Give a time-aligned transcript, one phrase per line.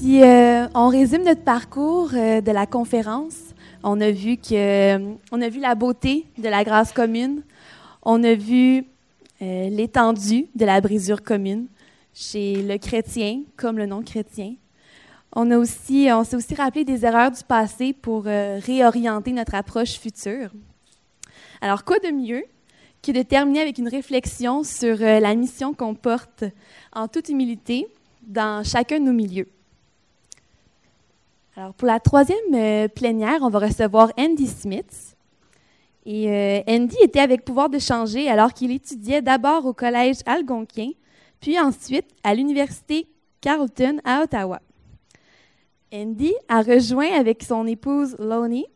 [0.00, 3.36] Si euh, on résume notre parcours euh, de la conférence,
[3.82, 4.54] on a vu que
[4.96, 7.42] euh, on a vu la beauté de la grâce commune,
[8.02, 8.86] on a vu
[9.42, 11.66] l'étendue de la brisure commune
[12.14, 14.54] chez le chrétien comme le non chrétien.
[15.36, 19.98] On a aussi, on s'est aussi rappelé des erreurs du passé pour réorienter notre approche
[19.98, 20.50] future.
[21.60, 22.44] Alors quoi de mieux
[23.02, 26.44] que de terminer avec une réflexion sur la mission qu'on porte
[26.94, 27.86] en toute humilité
[28.22, 29.48] dans chacun de nos milieux?
[31.56, 35.16] Alors, pour la troisième euh, plénière, on va recevoir Andy Smith.
[36.06, 40.90] Et euh, Andy était avec pouvoir de changer alors qu'il étudiait d'abord au collège algonquin,
[41.40, 43.08] puis ensuite à l'université
[43.40, 44.60] Carleton à Ottawa.
[45.92, 48.66] Andy a rejoint avec son épouse Lonnie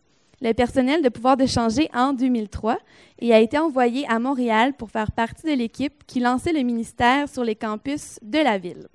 [0.40, 2.78] le personnel de pouvoir de changer en 2003
[3.20, 7.28] et a été envoyé à Montréal pour faire partie de l'équipe qui lançait le ministère
[7.28, 8.88] sur les campus de la ville.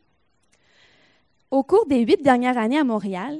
[1.49, 3.39] Au cours des huit dernières années à Montréal,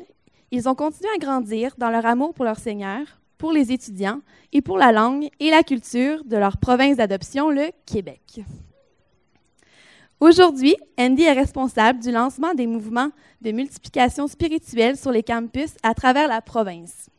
[0.52, 3.02] ils ont continué à grandir dans leur amour pour leur Seigneur,
[3.38, 7.72] pour les étudiants et pour la langue et la culture de leur province d'adoption, le
[7.86, 8.42] Québec.
[10.20, 13.12] Aujourd'hui, Andy est responsable du lancement des mouvements
[13.42, 17.10] de multiplication spirituelle sur les campus à travers la province.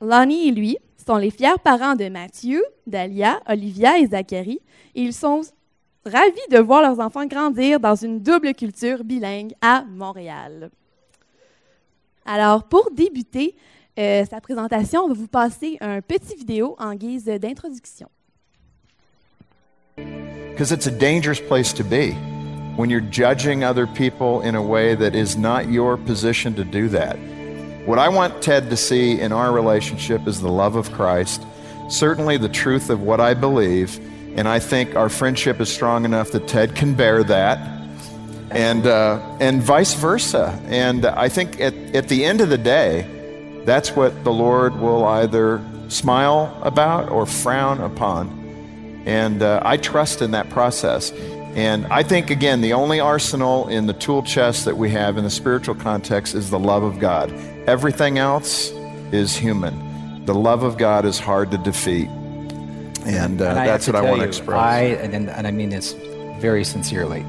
[0.00, 4.60] Lonnie et lui sont les fiers parents de Matthew, Dahlia, Olivia et Zachary,
[4.94, 5.40] et ils sont
[6.04, 10.70] ravis de voir leurs enfants grandir dans une double culture bilingue à Montréal.
[12.26, 13.54] Alors, pour débuter
[13.98, 18.08] euh, sa présentation, on va vous passer un petit vidéo en guise d'introduction.
[19.96, 22.12] Because it's a dangerous place to be
[22.76, 26.88] when you're judging other people in a way that is not your position to do
[26.88, 27.16] that.
[27.86, 31.42] What I want Ted to see in our relationship is the love of Christ,
[31.88, 34.00] certainly the truth of what I believe,
[34.36, 37.58] and I think our friendship is strong enough that Ted can bear that
[38.50, 40.58] and uh, and vice versa.
[40.66, 43.06] And I think at, at the end of the day,
[43.64, 48.44] that's what the Lord will either smile about or frown upon.
[49.06, 51.12] And uh, I trust in that process.
[51.56, 55.24] And I think, again, the only arsenal in the tool chest that we have in
[55.24, 57.32] the spiritual context is the love of God.
[57.66, 58.70] Everything else
[59.10, 60.24] is human.
[60.26, 62.08] The love of God is hard to defeat.
[63.06, 64.58] And, uh, and that's what I want to express.
[64.58, 65.94] I, and, and I mean this
[66.40, 67.24] very sincerely.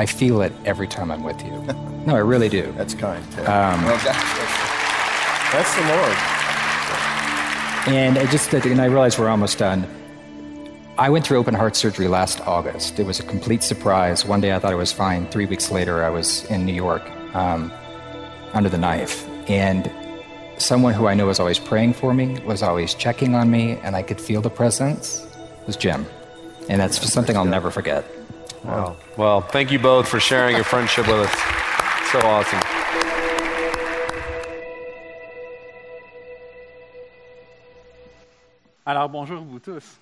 [0.00, 1.52] I feel it every time I'm with you.
[2.06, 2.72] No, I really do.
[2.78, 3.22] That's kind.
[3.40, 4.24] Um, well, that's,
[5.52, 6.16] that's, the Lord.
[7.94, 9.86] And I just, and I realize we're almost done.
[10.96, 12.98] I went through open heart surgery last August.
[12.98, 14.24] It was a complete surprise.
[14.24, 15.26] One day I thought I was fine.
[15.26, 17.02] Three weeks later, I was in New York
[17.34, 17.70] um,
[18.54, 19.28] under the knife.
[19.50, 19.92] And
[20.56, 23.94] someone who I know was always praying for me, was always checking on me, and
[23.94, 25.26] I could feel the presence
[25.66, 26.06] was Jim.
[26.70, 28.06] And that's something I'll never forget.
[28.64, 28.96] Wow.
[29.16, 31.32] Well, thank you both for sharing your friendship with us.
[32.12, 32.60] So awesome.
[38.84, 39.98] Alors, bonjour vous tous.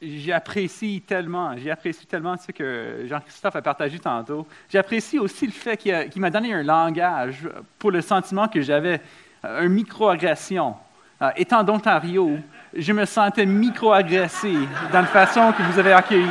[0.00, 4.46] J'apprécie tellement, j'apprécie tellement ce que Jean-Christophe a partagé tantôt.
[4.70, 7.46] J'apprécie aussi le fait qu'il m'a donné un langage
[7.78, 9.00] pour le sentiment que j'avais,
[9.44, 10.74] euh, une microagression.
[11.20, 12.38] Euh, étant d'Ontario,
[12.74, 14.54] je me sentais microagressé
[14.90, 16.26] dans la façon que vous avez accueilli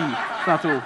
[0.45, 0.81] tantôt.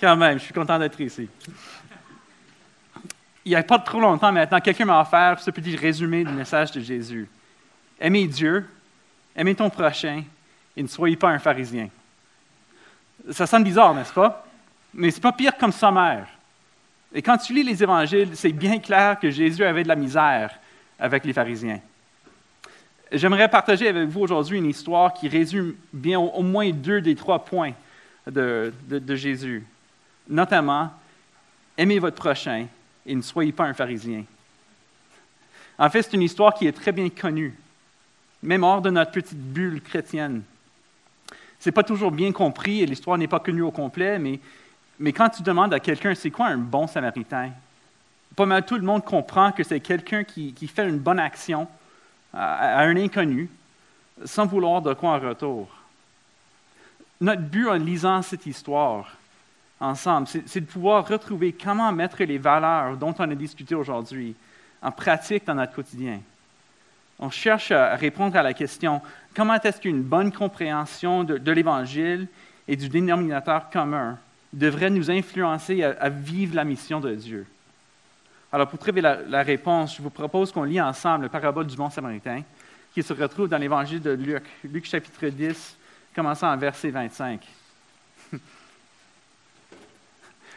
[0.00, 1.28] Quand même, je suis content d'être ici.
[3.44, 6.72] Il n'y a pas trop longtemps maintenant, quelqu'un m'a offert ce petit résumé du message
[6.72, 7.28] de Jésus.
[8.00, 8.66] Aimez Dieu,
[9.36, 10.22] aimez ton prochain
[10.74, 11.88] et ne soyez pas un pharisien.
[13.30, 14.46] Ça sonne bizarre, n'est-ce pas?
[14.94, 16.26] Mais c'est pas pire comme sommaire.
[17.12, 20.58] Et quand tu lis les évangiles, c'est bien clair que Jésus avait de la misère
[20.98, 21.80] avec les pharisiens.
[23.12, 27.44] J'aimerais partager avec vous aujourd'hui une histoire qui résume bien au, moins deux des trois
[27.44, 27.72] points
[28.26, 28.72] de
[29.14, 29.64] Jésus
[30.28, 30.90] notamment,
[31.76, 32.66] aimez votre prochain
[33.06, 34.24] et ne soyez pas un pharisien.
[35.78, 37.56] En fait, c'est une histoire qui est très bien connue,
[38.42, 40.42] même hors de notre petite bulle chrétienne.
[41.58, 45.30] Ce n'est pas toujours bien compris et l'histoire n'est pas connue au complet, mais, quand
[45.30, 47.50] tu demandes à quelqu'un c'est quoi un bon samaritain,
[48.36, 51.66] pas mal tout le monde comprend que c'est quelqu'un qui, fait une bonne action
[52.32, 53.48] à, à un inconnu
[54.24, 55.68] sans vouloir de quoi en retour.
[57.20, 59.10] Notre but en lisant cette histoire,
[59.80, 64.36] ensemble, c'est de pouvoir retrouver comment mettre les valeurs dont on a discuté aujourd'hui
[64.82, 66.20] en pratique dans notre quotidien.
[67.18, 69.00] On cherche à répondre à la question
[69.34, 72.28] comment est-ce qu'une bonne compréhension de, l'Évangile
[72.68, 74.18] et du dénominateur commun
[74.52, 77.46] devrait nous influencer à, vivre la mission de Dieu?
[78.52, 81.90] Alors, pour trouver la, réponse, je vous propose qu'on lit ensemble le parabole du bon
[81.90, 82.42] samaritain
[82.92, 85.76] qui se retrouve dans l'Évangile de Luc, Luc chapitre 10,
[86.14, 87.40] commençant en verset 25.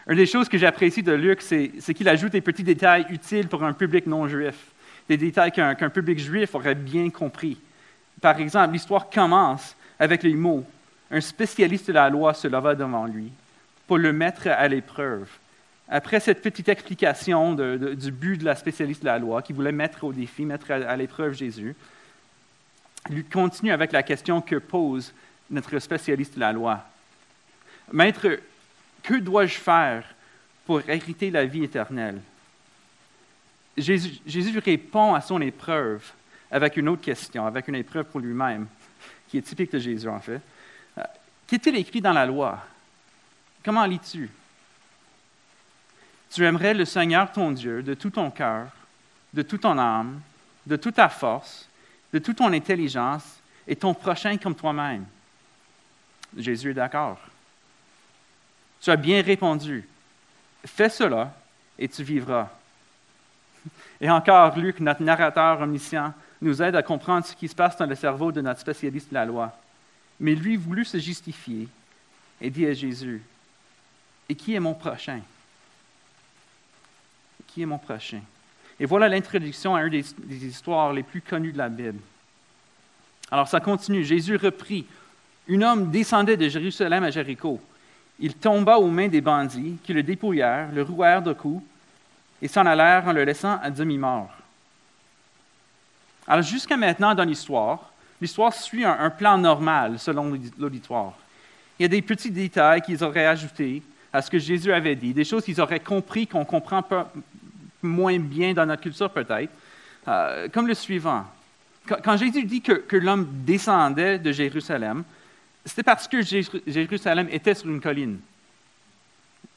[0.07, 3.63] Une des choses que j'apprécie de Luc, c'est qu'il ajoute des petits détails utiles pour
[3.63, 4.55] un public non juif,
[5.07, 7.57] des détails qu'un public juif aurait bien compris.
[8.21, 10.65] Par exemple, l'histoire commence avec les mots
[11.11, 13.31] Un spécialiste de la loi se leva devant lui
[13.87, 15.29] pour le mettre à l'épreuve.
[15.87, 20.03] Après cette petite explication du but de la spécialiste de la loi, qui voulait mettre
[20.05, 21.75] au défi, mettre à, l'épreuve Jésus,
[23.09, 25.13] il continue avec la question que pose
[25.49, 26.79] notre spécialiste de la loi.
[27.91, 28.39] Maître,
[29.03, 30.05] que dois-je faire
[30.65, 32.21] pour hériter la vie éternelle?
[33.77, 36.09] Jésus, Jésus, répond à son épreuve
[36.49, 38.67] avec une autre question, avec une épreuve pour lui-même,
[39.27, 40.39] qui est typique de Jésus en fait.
[40.97, 41.03] Euh,
[41.47, 42.63] qu'est-il écrit dans la loi?
[43.63, 44.29] Comment lis-tu?
[46.31, 48.67] Tu aimerais le Seigneur ton Dieu de tout ton cœur,
[49.33, 50.21] de toute ton âme,
[50.65, 51.67] de toute ta force,
[52.11, 55.05] de toute ton intelligence et ton prochain comme toi-même.
[56.37, 57.19] Jésus est d'accord.
[58.83, 59.87] Tu as bien répondu.
[60.65, 61.33] Fais cela
[61.79, 62.49] et tu vivras.
[64.01, 67.85] Et encore, Luc, notre narrateur omniscient, nous aide à comprendre ce qui se passe dans
[67.85, 69.57] le cerveau de notre spécialiste de la loi.
[70.19, 71.69] Mais lui voulut se justifier
[72.41, 73.21] et dit à Jésus,
[74.27, 75.21] Et qui est mon prochain
[77.53, 78.21] qui est mon prochain?
[78.79, 81.99] Et voilà l'introduction à une des, des, histoires les plus connues de la Bible.
[83.29, 84.03] Alors ça continue.
[84.03, 84.85] Jésus reprit.
[85.47, 87.61] Un homme descendait de Jérusalem à Jéricho.
[88.23, 91.61] Il tomba aux mains des bandits qui le dépouillèrent, le rouèrent de coups
[92.41, 94.31] et s'en allèrent en le laissant à demi-mort.
[96.25, 97.91] Alors jusqu'à maintenant dans l'histoire,
[98.21, 101.11] l'histoire suit un, plan normal selon l'auditoire.
[101.77, 103.83] Il y a des petits détails qu'ils auraient ajoutés
[104.13, 107.11] à ce que Jésus avait dit, des choses qu'ils auraient compris qu'on comprend pas,
[107.81, 109.51] moins bien dans notre culture peut-être,
[110.07, 111.25] euh, comme le suivant.
[111.85, 115.03] Quand, Jésus dit que, l'homme descendait de Jérusalem,
[115.65, 118.19] c'était parce que Jérusalem était sur une colline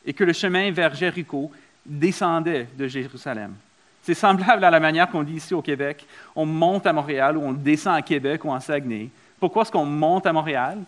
[0.04, 1.50] et que le chemin vers Jéricho
[1.84, 3.54] descendait de Jérusalem.
[4.02, 6.06] C'est semblable à la manière qu'on dit ici au Québec.
[6.36, 9.10] On monte à Montréal ou on descend à Québec ou en Saguenay.
[9.40, 10.78] Pourquoi est-ce qu'on monte à Montréal?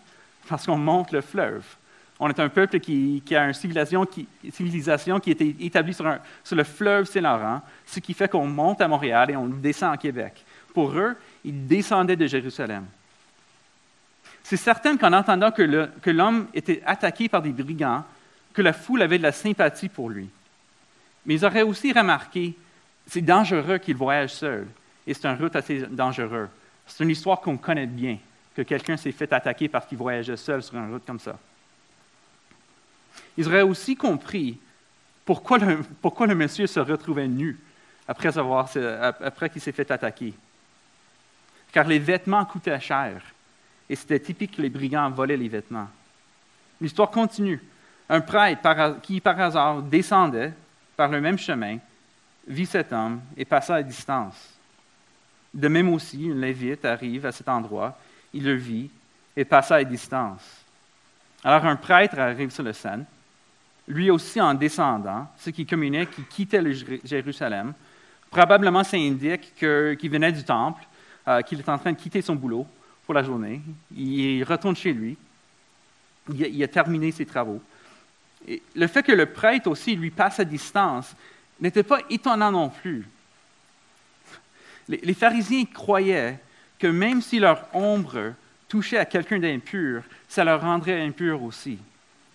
[0.47, 1.65] Parce qu'on monte le fleuve.
[2.17, 6.05] On est un peuple qui, a une civilisation qui, civilisation qui était établie sur,
[6.51, 10.45] le fleuve Saint-Laurent, ce qui fait qu'on monte à Montréal et on descend à Québec.
[10.73, 12.85] Pour eux, ils descendaient de Jérusalem.
[14.49, 18.03] C'est certain qu'en entendant que l'homme était attaqué par des brigands,
[18.51, 20.27] que la foule avait de la sympathie pour lui.
[21.25, 22.55] Mais ils auraient aussi remarqué,
[23.05, 24.65] c'est dangereux qu'il voyage seul,
[25.05, 26.49] et c'est un route assez dangereux.
[26.87, 28.17] C'est une histoire qu'on connaît bien,
[28.55, 31.37] que quelqu'un s'est fait attaquer parce qu'il voyageait seul sur une route comme ça
[33.37, 34.57] ils auraient aussi compris
[35.25, 37.57] pourquoi le, monsieur se retrouvait nu
[38.07, 40.33] après, après qu'il s'est fait attaquer.
[41.71, 43.21] Car les vêtements coûtaient cher,
[43.89, 45.87] et c'était typique que les brigands volaient les vêtements.
[46.79, 47.61] L'histoire continue.
[48.07, 50.53] Un prêtre qui, par hasard, descendait
[50.95, 51.77] par le même chemin,
[52.47, 54.35] vit cet homme et passa à distance.
[55.53, 57.97] De même aussi, une lévite arrive à cet endroit,
[58.33, 58.89] il le vit
[59.35, 60.41] et passa à distance.
[61.43, 63.05] Alors un prêtre arrive sur le scène,
[63.87, 66.61] lui aussi en descendant, ce qui communiait qu'il quittait
[67.03, 67.73] Jérusalem.
[68.29, 70.83] Probablement, ça indique qu'il venait du temple,
[71.27, 72.67] euh, qu'il est en train de quitter son boulot
[73.09, 73.59] pour la journée.
[73.97, 75.17] Il retourne chez lui.
[76.31, 77.59] Il a, terminé ses travaux.
[78.75, 81.15] Le fait que le prêtre aussi lui passe à distance
[81.59, 83.07] n'était pas étonnant non plus.
[84.89, 86.37] les pharisiens croyaient
[86.77, 88.33] que même si leur ombre
[88.67, 91.79] touchait à quelqu'un d'impur, ça leur rendrait impur aussi.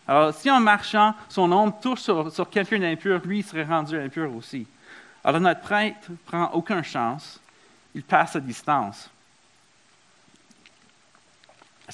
[0.08, 4.34] Alors, si en marchant, son ombre touche sur, quelqu'un d'impur, lui, il serait rendu impur
[4.34, 4.66] aussi.
[5.22, 7.40] Alors, notre prêtre prend aucune chance.
[7.94, 9.08] Il passe à distance.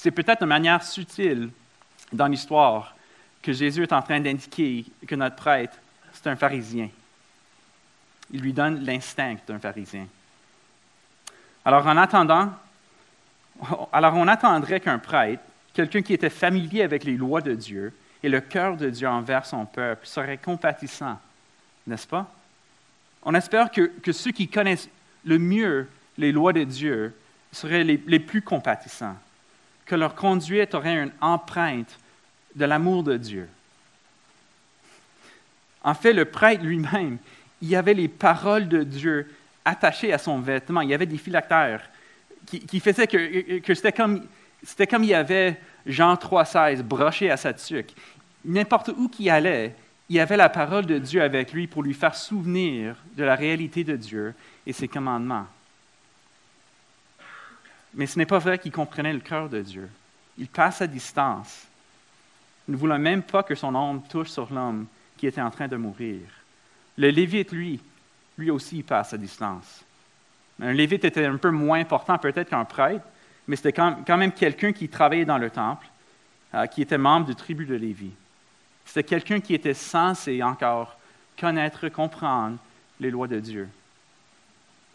[0.01, 1.51] C'est peut-être une manière subtile
[2.11, 2.95] dans l'histoire
[3.39, 5.77] que Jésus est en train d'indiquer que notre prêtre,
[6.11, 6.89] c'est un pharisien.
[8.31, 10.07] Il lui donne l'instinct d'un pharisien.
[11.63, 12.51] Alors, en attendant,
[13.93, 17.93] alors on attendrait qu'un prêtre, quelqu'un qui était familier avec les lois de Dieu,
[18.23, 21.19] et le cœur de Dieu envers son peuple serait compatissant,
[21.85, 22.25] n'est-ce pas?
[23.21, 24.89] On espère que, ceux qui connaissent
[25.25, 27.15] le mieux les lois de Dieu
[27.51, 29.15] seraient les, les plus compatissants,
[29.91, 31.99] que leur conduite aurait une empreinte
[32.55, 33.49] de l'amour de Dieu.
[35.83, 37.17] En fait, le prêtre lui-même,
[37.61, 39.29] il y avait les paroles de Dieu
[39.65, 40.79] attachées à son vêtement.
[40.79, 41.89] Il y avait des phylactères
[42.45, 44.25] qui, faisaient que, que c'était comme,
[44.89, 47.93] comme il y avait Jean 3,16 broché à sa tuque.
[48.45, 49.75] N'importe où qu'il allait,
[50.07, 53.35] il y avait la parole de Dieu avec lui pour lui faire souvenir de la
[53.35, 54.33] réalité de Dieu
[54.65, 55.47] et ses commandements.
[57.93, 59.89] Mais ce n'est pas vrai qu'il comprenait le cœur de Dieu.
[60.37, 61.67] Il passe à distance,
[62.67, 65.75] ne voulant même pas que son ombre touche sur l'homme qui était en train de
[65.75, 66.21] mourir.
[66.97, 67.79] Le Lévite, lui,
[68.37, 69.83] lui aussi passe à distance.
[70.61, 73.05] Un Lévite était un peu moins important peut-être qu'un prêtre,
[73.47, 75.85] mais c'était quand même quelqu'un qui travaillait dans le temple,
[76.53, 78.11] euh, qui était membre du tribu de Lévi.
[78.85, 80.97] C'était quelqu'un qui était censé encore
[81.39, 82.57] connaître, comprendre
[82.99, 83.69] les lois de Dieu.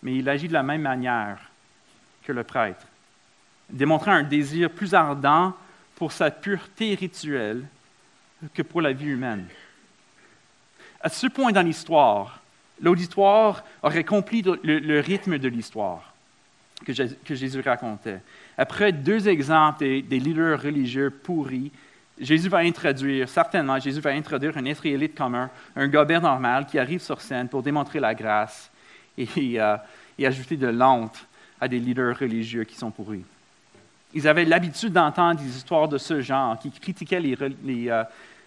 [0.03, 1.39] Mais il agit de la même manière
[2.27, 2.87] que le prêtre,
[3.71, 5.55] démontrant un désir plus ardent
[5.95, 7.65] pour sa pureté rituelle
[8.53, 9.47] que pour la vie humaine.
[11.01, 12.43] À ce point dans l'histoire,
[12.81, 16.13] l'auditoire aurait compris le, rythme de l'histoire
[16.85, 16.93] que,
[17.35, 18.21] Jésus racontait.
[18.59, 21.71] Après deux exemples des, leaders religieux pourris,
[22.19, 27.01] Jésus va introduire, certainement, Jésus va introduire un Israélite commun, un gobert normal qui arrive
[27.01, 28.71] sur scène pour démontrer la grâce
[29.19, 29.29] et,
[29.61, 29.77] euh,
[30.19, 31.27] et ajouter de l'honte
[31.61, 33.25] à des leaders religieux qui sont pourris.
[34.15, 38.05] Ils avaient l'habitude d'entendre des histoires de ce genre qui critiquaient les, les, euh,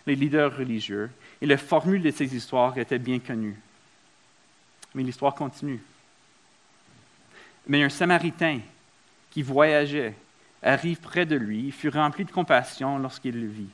[0.07, 1.09] les leaders religieux,
[1.41, 3.59] et la formule de ces histoires était bien connue.
[4.95, 5.81] Mais l'histoire continue.
[7.67, 8.59] Mais un Samaritain
[9.31, 10.15] qui voyageait
[10.63, 13.69] arrive près de lui, il fut rempli de compassion lorsqu'il le vit.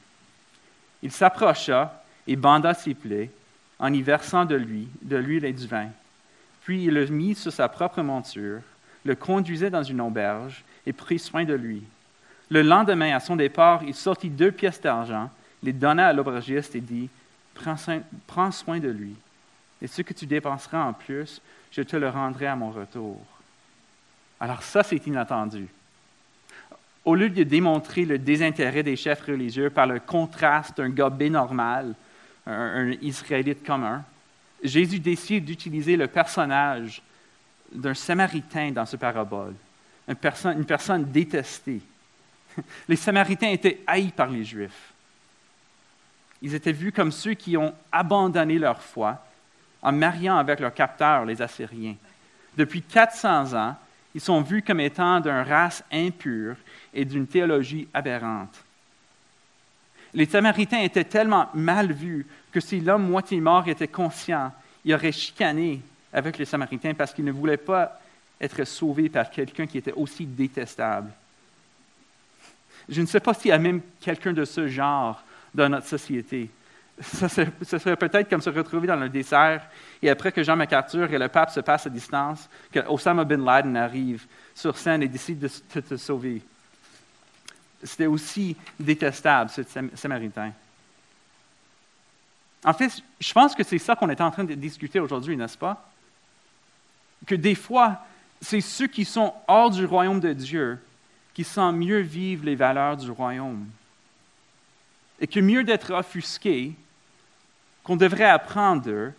[1.01, 3.31] Il s'approcha et banda ses plaies
[3.79, 5.89] en y versant de lui, de l'huile et du vin.
[6.63, 8.61] Puis il le mit sur sa propre monture,
[9.05, 11.83] le conduisait dans une auberge et prit soin de lui.
[12.49, 15.29] Le lendemain, à son départ, il sortit deux pièces d'argent,
[15.63, 17.09] les donna à l'aubergiste et dit
[17.55, 19.15] prends soin, de lui,
[19.81, 23.19] et ce que tu dépenseras en plus, je te le rendrai à mon retour.
[24.39, 25.67] Alors ça, c'est inattendu.
[27.05, 31.93] Au lieu de démontrer le désintérêt des chefs religieux par le contraste d'un gobé normal,
[32.45, 34.03] un, Israélite commun,
[34.63, 37.01] Jésus décide d'utiliser le personnage
[37.71, 39.55] d'un Samaritain dans ce parabole,
[40.07, 41.81] une personne, détestée.
[42.87, 44.93] Les Samaritains étaient haïs par les Juifs.
[46.41, 49.25] Ils étaient vus comme ceux qui ont abandonné leur foi
[49.81, 51.95] en mariant avec leurs capteurs, les Assyriens.
[52.55, 53.75] Depuis 400 ans,
[54.13, 56.55] ils sont vus comme étant d'une race impure
[56.93, 58.55] et d'une théologie aberrante.
[60.13, 64.53] Les Samaritains étaient tellement mal vus que si l'homme moitié mort était conscient,
[64.85, 65.81] il aurait chicané
[66.15, 67.99] avec les Samaritains parce qu'il ne voulait pas
[68.39, 71.11] être sauvé par quelqu'un qui était aussi détestable.
[72.87, 75.21] Je ne sais pas s'il y a même quelqu'un de ce genre
[75.53, 76.49] dans notre société.
[77.01, 79.67] Ce serait, peut-être comme se retrouver dans le dessert
[80.01, 83.43] et après que Jean MacArthur et le pape se passent à distance, que Osama bin
[83.43, 85.49] Laden arrive sur scène et décide de
[85.81, 86.41] te sauver.
[87.83, 89.63] C'était aussi détestable, ce
[89.95, 90.53] Samaritain.
[92.63, 95.57] En fait, je pense que c'est ça qu'on est en train de discuter aujourd'hui, n'est-ce
[95.57, 95.91] pas?
[97.25, 97.99] Que des fois,
[98.41, 100.79] c'est ceux qui sont hors du royaume de Dieu
[101.33, 103.65] qui semblent mieux vivre les valeurs du royaume.
[105.19, 106.73] Et que mieux d'être offusqués,
[107.83, 109.11] qu'on devrait apprendre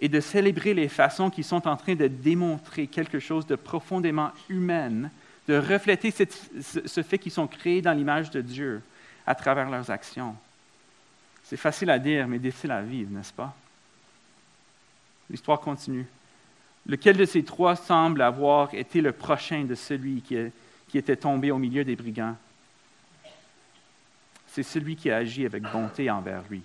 [0.00, 4.32] et de célébrer les façons qui sont en train de démontrer quelque chose de profondément
[4.48, 5.10] humain
[5.48, 8.82] de refléter ce, fait qu'ils sont créés dans l'image de Dieu
[9.26, 10.36] à travers leurs actions.
[11.44, 13.54] C'est facile à dire, mais difficile à vivre, n'est-ce pas?
[15.28, 16.06] L'histoire continue.
[16.86, 21.58] Lequel de ces trois semble avoir été le prochain de celui qui, était tombé au
[21.58, 22.36] milieu des brigands?
[24.48, 26.62] C'est celui qui a agi avec bonté envers lui.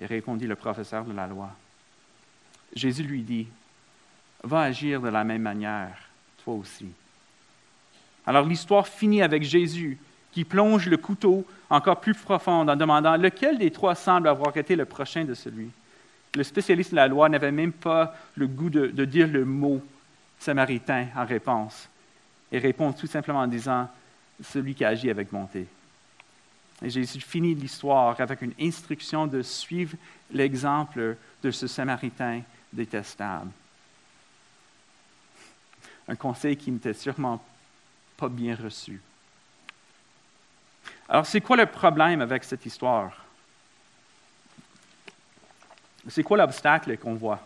[0.00, 1.50] Et répondit le professeur de la loi.
[2.74, 3.46] Jésus lui dit,
[4.42, 5.96] Va agir de la même manière,
[6.44, 6.86] toi aussi.
[8.26, 9.98] Alors l'histoire finit avec Jésus
[10.32, 14.76] qui plonge le couteau encore plus profond en demandant lequel des trois semble avoir été
[14.76, 15.70] le prochain de celui?
[16.34, 19.82] Le spécialiste de la loi n'avait même pas le goût de, dire le mot
[20.38, 21.88] samaritain en réponse
[22.50, 23.88] et répond tout simplement en disant
[24.42, 25.66] celui qui agit avec bonté.
[26.82, 29.96] Jésus finit l'histoire avec une instruction de suivre
[30.32, 33.50] l'exemple de ce samaritain détestable.
[36.08, 37.42] Un conseil qui n'était sûrement
[38.16, 39.00] pas bien reçu.
[41.08, 43.23] Alors, c'est quoi le problème avec cette histoire?
[46.08, 47.40] C'est quoi l'obstacle qu'on voit?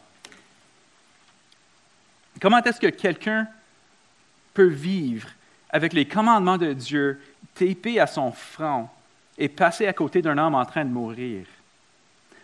[2.41, 3.49] Comment est-ce que quelqu'un
[4.55, 5.29] peut vivre
[5.71, 7.21] avec les commandements de Dieu
[7.55, 8.89] tapés à son front
[9.37, 11.47] et passer à côté d'un homme en train de mourir?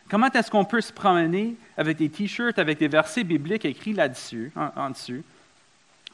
[0.09, 4.53] Comment est-ce qu'on peut se promener avec des t-shirts avec des versets bibliques écrits là-dessus,
[4.57, 5.25] en dessus,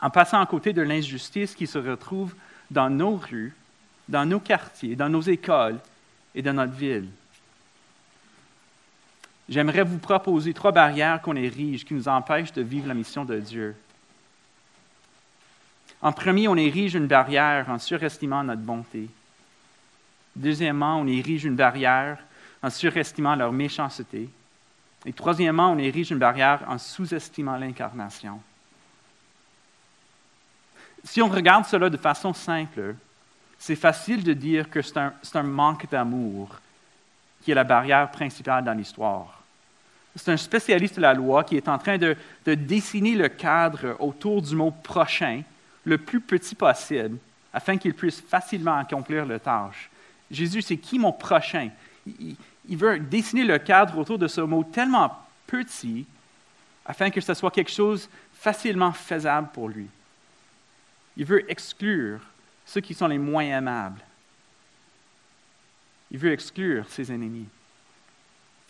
[0.00, 2.34] en passant à côté de l'injustice qui se retrouve
[2.70, 3.54] dans nos rues,
[4.08, 5.78] dans nos quartiers, dans nos écoles
[6.34, 7.08] et dans notre ville?
[9.50, 13.36] J'aimerais vous proposer trois barrières qu'on érige qui nous empêchent de vivre la mission de
[13.38, 13.74] Dieu.
[16.00, 19.10] En premier, on érige une barrière en surestimant notre bonté.
[20.36, 22.18] Deuxièmement, on érige une barrière
[22.62, 24.30] en surestimant leur méchanceté.
[25.04, 28.40] Et troisièmement, on érige une barrière en sous-estimant l'incarnation.
[31.02, 32.94] Si on regarde cela de façon simple,
[33.58, 36.60] c'est facile de dire que c'est un, manque d'amour
[37.42, 39.39] qui est la barrière principale dans l'histoire.
[40.16, 43.96] C'est un spécialiste de la loi qui est en train de, de, dessiner le cadre
[44.00, 45.42] autour du mot prochain
[45.84, 47.18] le plus petit possible
[47.52, 49.90] afin qu'il puisse facilement accomplir la tâche.
[50.30, 51.70] Jésus, c'est qui mon prochain?
[52.06, 56.06] Il, veut dessiner le cadre autour de ce mot tellement petit
[56.86, 59.86] afin que ce soit quelque chose facilement faisable pour lui.
[61.16, 62.20] Il veut exclure
[62.64, 64.00] ceux qui sont les moins aimables.
[66.12, 67.46] Il veut exclure ses ennemis.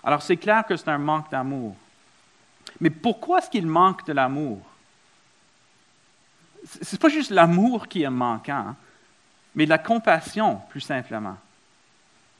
[0.02, 1.76] Alors c'est clair que c'est un manque d'amour.
[2.80, 4.58] Mais pourquoi est-ce qu'il manque de l'amour?
[6.82, 8.74] Ce n'est pas juste l'amour qui est manquant,
[9.54, 11.36] mais la compassion, plus simplement.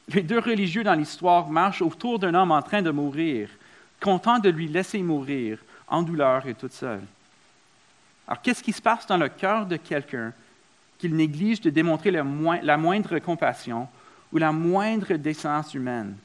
[0.07, 3.49] Les deux religieux dans l'histoire marchent autour d'un homme en train de mourir,
[3.99, 7.03] content de lui laisser mourir en douleur et toute seule.
[8.27, 10.33] Alors, qu'est-ce qui se passe dans le cœur de quelqu'un
[10.97, 13.87] qu'il néglige de démontrer la moindre compassion
[14.31, 16.15] ou la moindre décence humaine?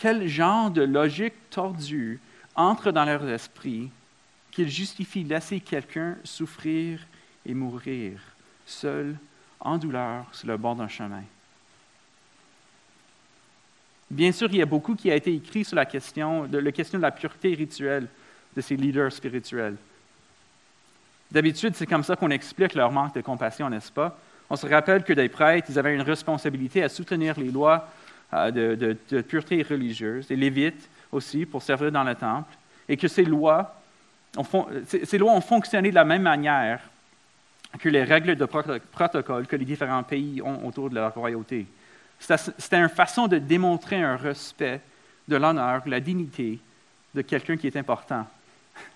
[0.00, 2.18] Quel genre de logique tordue
[2.56, 3.90] entre dans leur esprit
[4.50, 7.00] qu'il justifie laisser quelqu'un souffrir
[7.44, 8.18] et mourir
[8.64, 9.14] seul,
[9.60, 11.22] en douleur, sur le bord d'un chemin?
[14.10, 16.72] Bien sûr, il y a beaucoup qui a été écrit sur la question de, la
[16.72, 18.08] question de la pureté rituelle
[18.56, 19.76] de ces leaders spirituels.
[21.30, 24.18] D'habitude, c'est comme ça qu'on explique leur manque de compassion, n'est-ce pas?
[24.48, 27.86] On se rappelle que des prêtres, ils avaient une responsabilité à soutenir les lois
[28.32, 32.52] euh, de, pureté religieuse, des lévites aussi, pour servir dans le temple,
[32.88, 33.74] et que ces lois,
[34.84, 36.80] ces lois ont fonctionné de la même manière
[37.78, 41.66] que les règles de protocole que les différents pays ont autour de leur royauté.
[42.18, 44.80] C'était une façon de démontrer un respect
[45.26, 46.58] de l'honneur, la dignité
[47.14, 48.26] de quelqu'un qui est important.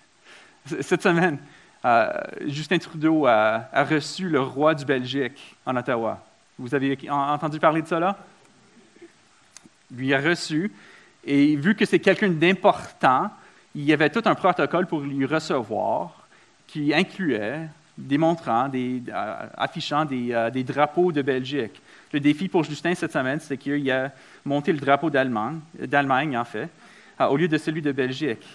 [0.81, 1.39] Cette semaine,
[1.85, 2.11] euh,
[2.47, 6.23] Justin Trudeau a, reçu le roi du Belgique en Ottawa.
[6.57, 8.17] Vous avez entendu parler de cela?
[9.95, 10.71] Lui a reçu,
[11.23, 13.31] et vu que c'est quelqu'un d'important,
[13.73, 16.27] il y avait tout un protocole pour lui recevoir
[16.67, 21.81] qui incluait démontrant, euh, affichant des, euh, des, drapeaux de Belgique.
[22.11, 24.11] Le défi pour Justin cette semaine, c'est qu'il a
[24.43, 26.69] monté le drapeau d'Allemagne, d'Allemagne en fait,
[27.21, 28.45] euh, au lieu de celui de Belgique.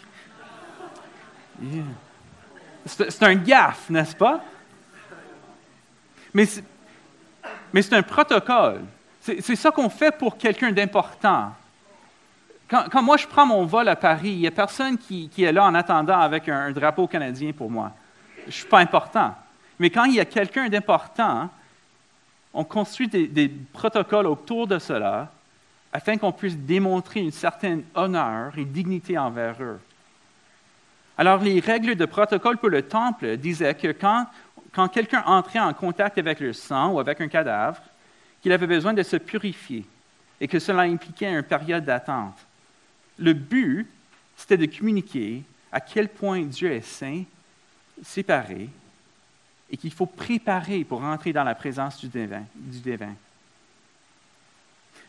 [2.87, 4.43] C'est un gaffe, n'est-ce pas?
[6.33, 8.83] Mais c'est un protocole.
[9.41, 11.53] C'est ça qu'on fait pour quelqu'un d'important.
[12.69, 15.65] Quand, moi je prends mon vol à Paris, il n'y a personne qui, est là
[15.65, 17.93] en attendant avec un, drapeau canadien pour moi.
[18.43, 19.35] Je ne suis pas important.
[19.79, 21.51] Mais quand il y a quelqu'un d'important,
[22.55, 25.31] on construit des, protocoles autour de cela
[25.93, 29.81] afin qu'on puisse démontrer une certaine honneur et dignité envers eux.
[31.19, 34.27] Alors, les règles de protocole pour le temple disaient que quand,
[34.73, 37.83] quand quelqu'un entrait en contact avec le sang ou avec un cadavre,
[38.43, 39.85] qu'il avait besoin de se purifier
[40.41, 42.39] et que cela impliquait une période d'attente.
[43.19, 43.87] Le but,
[44.37, 47.23] c'était de communiquer à quel point Dieu est saint,
[48.03, 48.69] séparé
[49.71, 52.43] et qu'il faut préparer pour entrer dans la présence du divin.
[52.55, 52.99] Du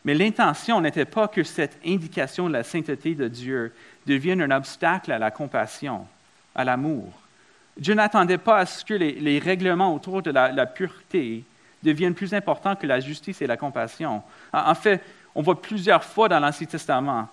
[0.06, 3.74] Mais l'intention n'était pas que cette indication de la sainteté de Dieu
[4.06, 6.06] devienne un obstacle à la compassion,
[6.54, 7.12] à l'amour.
[7.78, 11.44] Dieu n'attendait pas à ce que les, règlements autour de la, pureté
[11.84, 14.22] deviennent plus importants que la justice et la compassion.
[14.54, 15.02] En, fait,
[15.36, 17.28] on voit plusieurs fois dans l'Ancien Testament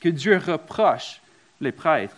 [0.00, 1.20] que Dieu reproche
[1.60, 2.16] les prêtres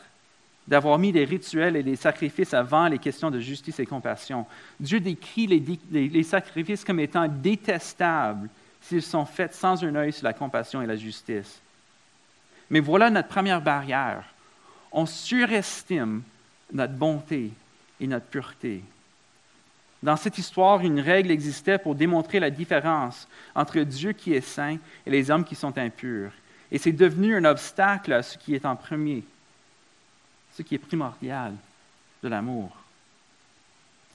[0.66, 4.44] d'avoir mis des rituels et des sacrifices avant les questions de justice et compassion.
[4.78, 8.50] Dieu décrit les, sacrifices comme étant détestables
[8.82, 11.60] s'ils sont faits sans un œil sur la compassion et la justice.
[12.68, 14.24] Mais voilà notre première barrière.
[14.92, 16.22] On surestime
[16.70, 17.50] notre bonté
[17.98, 18.82] et notre pureté.
[20.02, 24.78] Dans cette histoire, une règle existait pour démontrer la différence entre Dieu qui est saint
[25.04, 26.30] et les hommes qui sont impurs.
[26.70, 29.24] Et c'est devenu un obstacle à ce qui est en premier,
[30.54, 31.54] ce qui est primordial
[32.22, 32.70] de l'amour.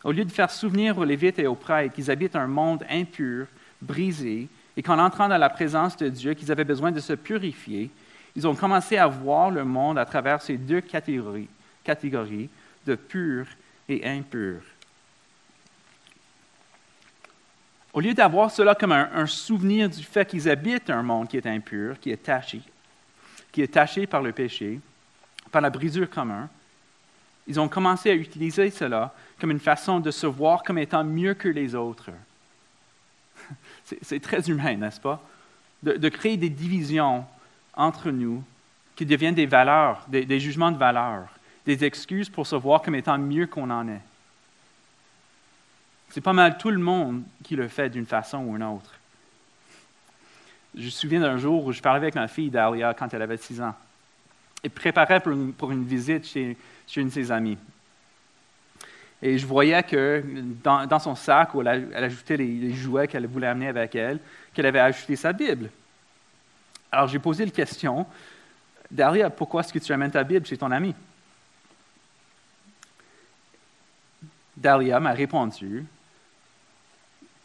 [0.04, 3.48] Au lieu de faire souvenir aux Lévites et aux prêtres qu'ils habitent un monde impur,
[3.82, 7.90] brisé, et qu'en entrant dans la présence de Dieu, qu'ils avaient besoin de se purifier,
[8.36, 11.48] ils ont commencé à voir le monde à travers ces deux catégories,
[12.86, 13.46] de pur
[13.88, 14.62] et impur.
[17.94, 21.46] Au lieu d'avoir cela comme un, souvenir du fait qu'ils habitent un monde qui est
[21.46, 22.62] impur, qui est taché,
[23.52, 24.80] qui est taché par le péché,
[25.52, 26.48] par la brisure commune,
[27.46, 31.36] ils ont commencé à utiliser cela comme une façon de se voir comme étant mieux
[31.36, 32.10] que les autres.
[34.02, 35.22] C'est très humain, n'est-ce pas?
[35.84, 37.26] De, créer des divisions
[37.76, 38.42] entre nous
[38.96, 41.28] qui deviennent des valeurs, des, des jugements de valeur,
[41.66, 44.02] des excuses pour se voir comme étant mieux qu'on en est.
[46.14, 48.94] C'est pas mal tout le monde qui le fait d'une façon ou d'une autre.
[50.76, 53.38] Je me souviens d'un jour où je parlais avec ma fille Dahlia quand elle avait
[53.38, 53.74] six ans.
[54.62, 56.56] Elle préparait pour une, une visite chez,
[56.98, 57.58] une de ses amies.
[59.24, 60.24] Et je voyais que
[60.64, 64.20] dans, son sac où elle, ajoutait les, jouets qu'elle voulait amener avec elle,
[64.54, 65.72] qu'elle avait ajouté sa Bible.
[66.92, 68.06] Alors j'ai posé la question,
[68.92, 70.94] Dahlia, pourquoi est-ce que tu amènes ta Bible chez ton ami?
[74.56, 75.88] Dahlia m'a répondu,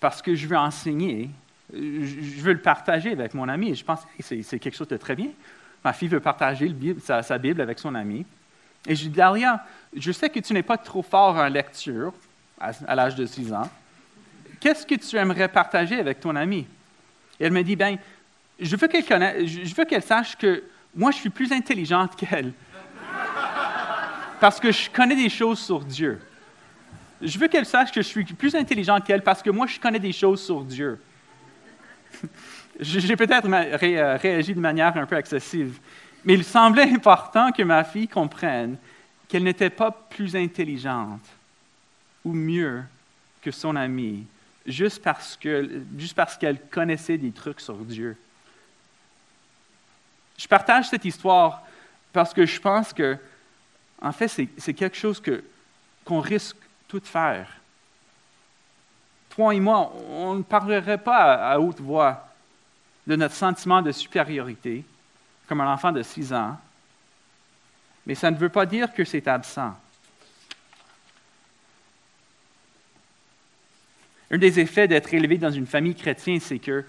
[0.01, 1.31] parce que je veux enseigner,
[1.73, 3.75] je je veux le partager avec mon ami.
[3.75, 5.31] Je pense que c'est quelque chose de très bien.
[5.85, 8.25] Ma fille veut partager sa, Bible avec son ami.
[8.87, 9.65] Et je dis, Dahlia,
[9.97, 12.13] je sais que tu n'es pas trop fort en lecture
[12.61, 13.69] à, l'âge de 6 ans.
[14.61, 16.67] Qu'est-ce que tu aimerais partager avec ton ami?
[17.39, 17.97] Et elle me dit, ben,
[18.59, 22.53] je veux qu'elle je veux qu'elle sache que moi, je suis plus intelligente qu'elle.
[24.41, 26.21] Parce que je connais des choses sur Dieu.
[27.21, 29.99] Je veux qu'elle sache que je suis plus intelligent qu'elle parce que moi, je connais
[29.99, 31.01] des choses sur Dieu.
[32.81, 35.81] J'ai peut-être euh, réagi de manière un peu excessive,
[36.25, 38.77] mais il semblait important que ma fille comprenne
[39.27, 41.27] qu'elle n'était pas plus intelligente
[42.25, 42.83] ou mieux
[43.43, 44.25] que son amie
[44.67, 48.17] juste parce qu'elle connaissait des trucs sur Dieu.
[50.37, 51.63] Je partage cette histoire
[52.13, 53.17] parce que je pense que,
[54.01, 55.21] en fait, c'est quelque chose
[56.05, 56.57] qu'on risque
[56.89, 57.49] tout faire.
[59.31, 62.29] Toi et moi, on ne parlerait pas à, à haute voix
[63.07, 64.85] de notre sentiment de supériorité,
[65.47, 66.59] comme un enfant de 6 ans,
[68.07, 69.75] mais ça ne veut pas dire que c'est absent.
[74.31, 76.85] Un des effets d'être élevé dans une famille chrétienne, c'est que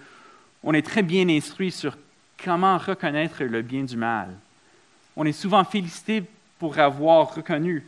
[0.62, 1.96] on est très bien instruit sur
[2.42, 4.28] comment reconnaître le bien du mal.
[5.16, 6.22] On est souvent félicité
[6.58, 7.86] pour avoir reconnu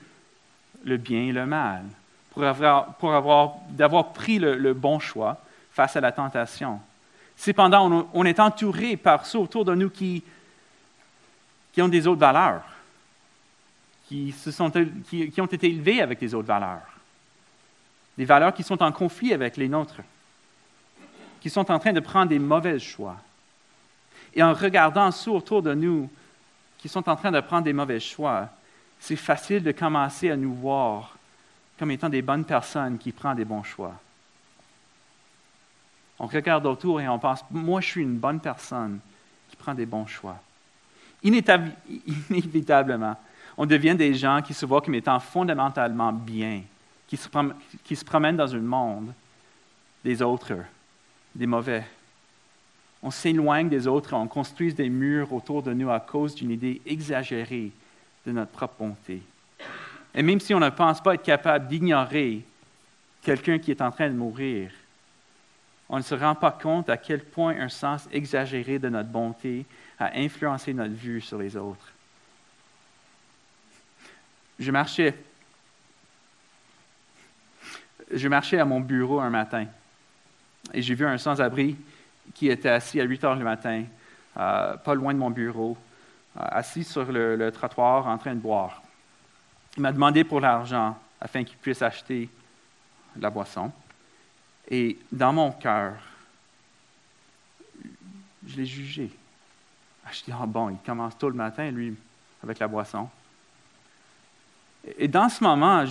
[0.85, 1.85] le bien et le mal,
[2.33, 5.39] pour avoir, d'avoir pris le, le bon choix
[5.73, 6.81] face à la tentation.
[7.37, 10.23] Cependant, on, on est entouré par ceux autour de nous qui,
[11.73, 12.63] qui ont des autres valeurs,
[14.09, 14.71] qui, se sont,
[15.09, 16.87] qui, qui ont été élevés avec des autres valeurs,
[18.17, 20.03] des valeurs qui sont en conflit avec les nôtres,
[21.41, 23.17] qui sont en train de prendre des mauvais choix.
[24.35, 26.09] Et en regardant ceux autour de nous
[26.79, 28.49] qui sont en train de prendre des mauvais choix,
[29.01, 31.17] c'est facile de commencer à nous voir
[31.83, 33.93] comme étant des bonnes personnes qui prennent des bons choix.
[36.21, 39.01] On regarde autour et on pense, moi je suis une bonne personne
[39.51, 40.41] qui prend des bons choix.
[41.25, 43.17] Inévitablement,
[43.57, 46.63] on devient des gens qui se voient comme étant fondamentalement bien,
[47.09, 49.13] qui se, prom- qui se promènent dans un monde
[50.05, 50.59] des autres,
[51.35, 51.85] des mauvais.
[53.03, 56.81] On s'éloigne des autres, on construit des murs autour de nous à cause d'une idée
[56.87, 57.73] exagérée
[58.25, 59.21] de notre propre bonté.
[60.15, 62.45] Et même si on ne pense pas être capable d'ignorer
[63.23, 64.71] quelqu'un qui est en train de mourir,
[65.89, 69.67] on ne se rend pas compte à quel point un sens exagéré de notre bonté
[69.99, 71.93] a influencé notre vue sur les autres.
[74.59, 75.15] Je marchais,
[78.13, 79.67] je marchais à mon bureau un matin
[80.73, 81.77] et j'ai vu un sans-abri
[82.35, 83.85] qui était assis à 8 heures le matin,
[84.37, 85.77] euh, pas loin de mon bureau,
[86.37, 88.83] euh, assis sur le, le trottoir en train de boire.
[89.77, 92.29] Il m'a demandé pour l'argent afin qu'il puisse acheter
[93.17, 93.73] la boisson.
[94.69, 95.95] Et dans mon cœur,
[98.47, 99.11] je l'ai jugé.
[100.05, 101.97] Ah, Je dis, ah bon, il commence tôt le matin, lui,
[102.43, 103.09] avec la boisson.
[104.99, 105.85] Et dans ce moment,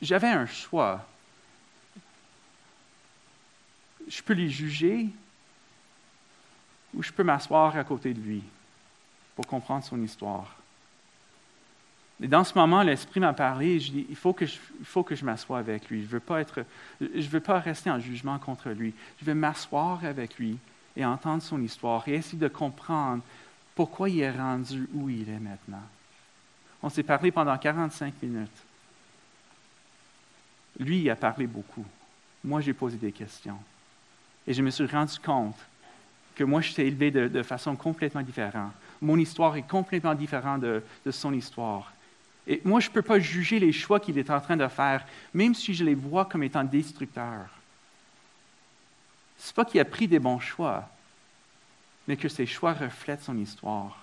[0.00, 1.06] j'avais un choix.
[4.08, 5.08] Je peux les juger
[6.94, 8.42] ou je peux m'asseoir à côté de lui
[9.36, 10.57] pour comprendre son histoire.
[12.20, 14.84] Et dans ce moment, l'Esprit m'a parlé et je dis, il faut que je, il
[14.84, 16.00] faut que je m'assoie avec lui.
[16.00, 18.92] Je ne veux, pas rester en jugement contre lui.
[19.20, 20.58] Je veux m'asseoir avec lui
[20.96, 23.22] et entendre son histoire et essayer de comprendre
[23.76, 25.82] pourquoi il est rendu où il est maintenant.
[26.82, 28.50] On s'est parlé pendant 45 minutes.
[30.80, 31.84] Lui, il a parlé beaucoup.
[32.42, 33.58] Moi, j'ai posé des questions.
[34.46, 35.58] Et je me suis rendu compte
[36.34, 38.72] que moi, je suis élevé de, façon complètement différente.
[39.00, 41.92] Mon histoire est complètement différente de son histoire.
[42.48, 45.04] Et moi, je ne peux pas juger les choix qu'il est en train de faire,
[45.34, 47.50] même si je les vois comme étant destructeurs.
[49.38, 50.88] Ce n'est pas qu'il a pris des bons choix,
[52.08, 53.98] mais que ses choix reflètent son histoire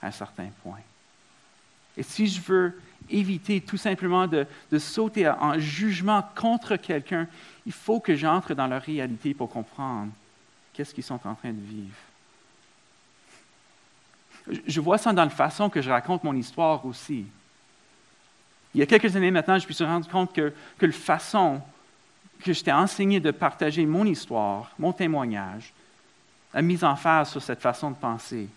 [0.00, 0.80] à un certain point.
[1.98, 7.28] Et si je veux éviter tout simplement de, de sauter en jugement contre quelqu'un,
[7.66, 10.10] il faut que j'entre dans leur réalité pour comprendre
[10.72, 11.94] qu'est-ce qu'ils sont en train de vivre.
[14.66, 17.26] Je vois ça dans la façon que je raconte mon histoire aussi.
[18.74, 21.60] Il y a quelques années maintenant, je me suis rendu compte que, que la façon
[22.42, 25.72] que je t'ai enseigné de partager mon histoire, mon témoignage,
[26.54, 28.48] a mis en phase sur cette façon de penser.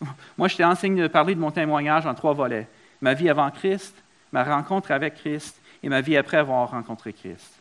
[0.38, 2.68] Moi, je t'ai enseigné de parler de mon témoignage en trois volets.
[3.00, 3.94] Ma vie avant Christ,
[4.32, 7.52] ma rencontre avec Christ et ma vie après avoir rencontré Christ.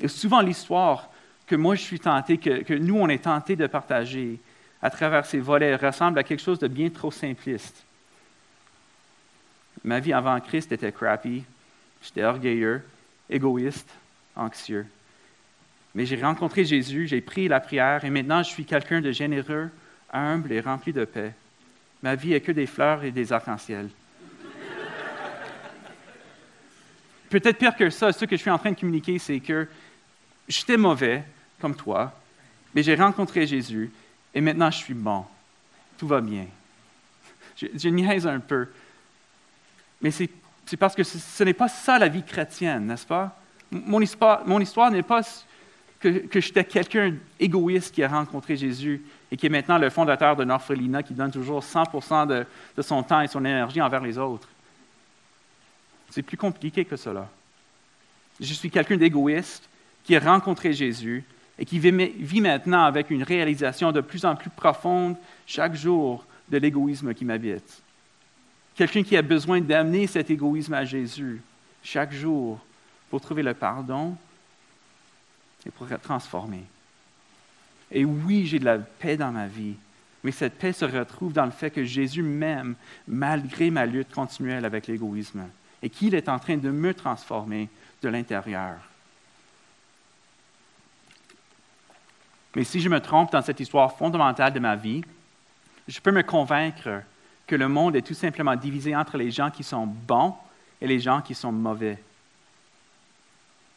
[0.00, 1.08] Et souvent, l'histoire
[1.46, 4.40] que moi, je suis tenté, que, que nous, on est tenté de partager
[4.80, 7.84] à travers ces volets ressemble à quelque chose de bien trop simpliste.
[9.82, 11.44] Ma vie avant Christ était crappy,
[12.02, 12.82] j'étais orgueilleux,
[13.28, 13.90] égoïste,
[14.36, 14.86] anxieux.
[15.94, 19.70] Mais j'ai rencontré Jésus, j'ai pris la prière et maintenant je suis quelqu'un de généreux,
[20.12, 21.32] humble et rempli de paix.
[22.02, 23.88] Ma vie est que des fleurs et des arcs-en-ciel.
[27.30, 29.68] Peut-être pire que ça, ce que je suis en train de communiquer, c'est que
[30.48, 31.24] j'étais mauvais,
[31.60, 32.12] comme toi,
[32.74, 33.90] mais j'ai rencontré Jésus
[34.34, 35.24] et maintenant je suis bon.
[35.96, 36.46] Tout va bien.
[37.56, 38.68] Je, je niaise un peu.
[40.04, 43.40] Mais c'est parce que ce, n'est pas ça la vie chrétienne, n'est-ce pas?
[43.70, 45.22] Mon histoire, n'est pas
[45.98, 50.50] que, j'étais quelqu'un égoïste qui a rencontré Jésus et qui est maintenant le fondateur d'un
[50.50, 54.46] orphelinat qui donne toujours 100 de, de son temps et son énergie envers les autres.
[56.10, 57.26] C'est plus compliqué que cela.
[58.38, 59.66] Je suis quelqu'un d'égoïste
[60.04, 61.24] qui a rencontré Jésus
[61.58, 66.58] et qui vit maintenant avec une réalisation de plus en plus profonde chaque jour de
[66.58, 67.82] l'égoïsme qui m'habite.
[68.74, 71.40] Quelqu'un qui a besoin d'amener cet égoïsme à Jésus
[71.82, 72.58] chaque jour
[73.08, 74.16] pour trouver le pardon
[75.64, 76.64] et pour être transformé.
[77.90, 79.74] Et oui, j'ai de la paix dans ma vie,
[80.24, 82.74] mais cette paix se retrouve dans le fait que Jésus m'aime
[83.06, 85.44] malgré ma lutte continuelle avec l'égoïsme
[85.82, 87.68] et qu'il est en train de me transformer
[88.02, 88.76] de l'intérieur.
[92.56, 95.04] Mais si je me trompe dans cette histoire fondamentale de ma vie,
[95.86, 97.02] je peux me convaincre
[97.46, 100.34] que le monde est tout simplement divisé entre les gens qui sont bons
[100.80, 101.98] et les gens qui sont mauvais.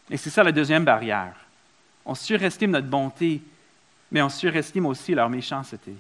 [0.10, 1.36] Et c'est ça la deuxième barrière.
[2.06, 3.42] On surestime notre bonté,
[4.12, 5.94] mais on surestime aussi leur méchanceté.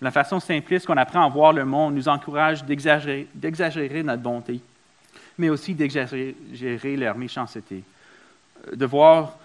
[0.00, 4.60] La façon simpliste qu'on apprend à voir le monde nous encourage d'exagérer notre bonté,
[5.38, 7.82] mais aussi d'exagérer leur méchanceté.
[8.72, 9.36] De voir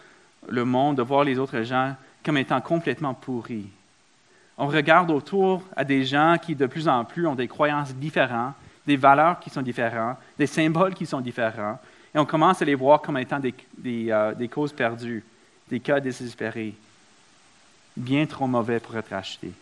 [0.47, 3.67] le monde, de voir les autres gens comme étant complètement pourris.
[4.57, 8.53] On regarde autour à des gens qui de plus en plus ont des croyances différentes,
[8.85, 11.79] des valeurs qui sont différentes, des symboles qui sont différents,
[12.13, 13.53] et on commence à les voir comme étant des,
[13.85, 15.23] euh, des causes perdues,
[15.69, 16.75] des cas désespérés,
[17.95, 19.53] bien trop mauvais pour être achetés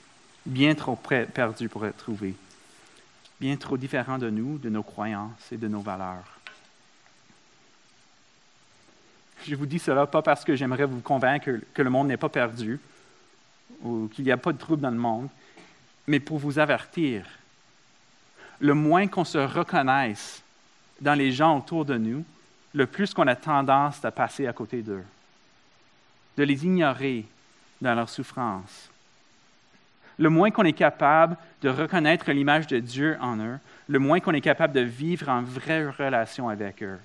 [0.45, 2.33] bien trop perdu pour être trouvé,
[3.39, 6.39] bien trop différent de nous, de nos croyances et de nos valeurs.
[9.45, 12.29] Je vous dis cela pas parce que j'aimerais vous convaincre que le monde n'est pas
[12.29, 12.79] perdu
[13.81, 15.29] ou qu'il n'y a pas de trouble dans le monde,
[16.07, 17.25] mais pour vous avertir.
[18.59, 20.43] Le moins qu'on se reconnaisse
[20.99, 22.25] dans les gens autour de nous,
[22.73, 25.03] le plus qu'on a tendance à passer à côté d'eux,
[26.37, 27.25] de les ignorer
[27.81, 28.89] dans leur souffrance,
[30.17, 34.33] le moins qu'on est capable de reconnaître l'image de Dieu en eux, le moins qu'on
[34.33, 36.99] est capable de vivre en vraie relation avec eux.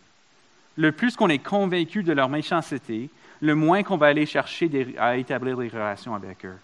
[0.76, 3.08] Le plus qu'on est convaincu de leur méchanceté,
[3.44, 6.58] le moins qu'on va aller chercher à établir des relations avec eux.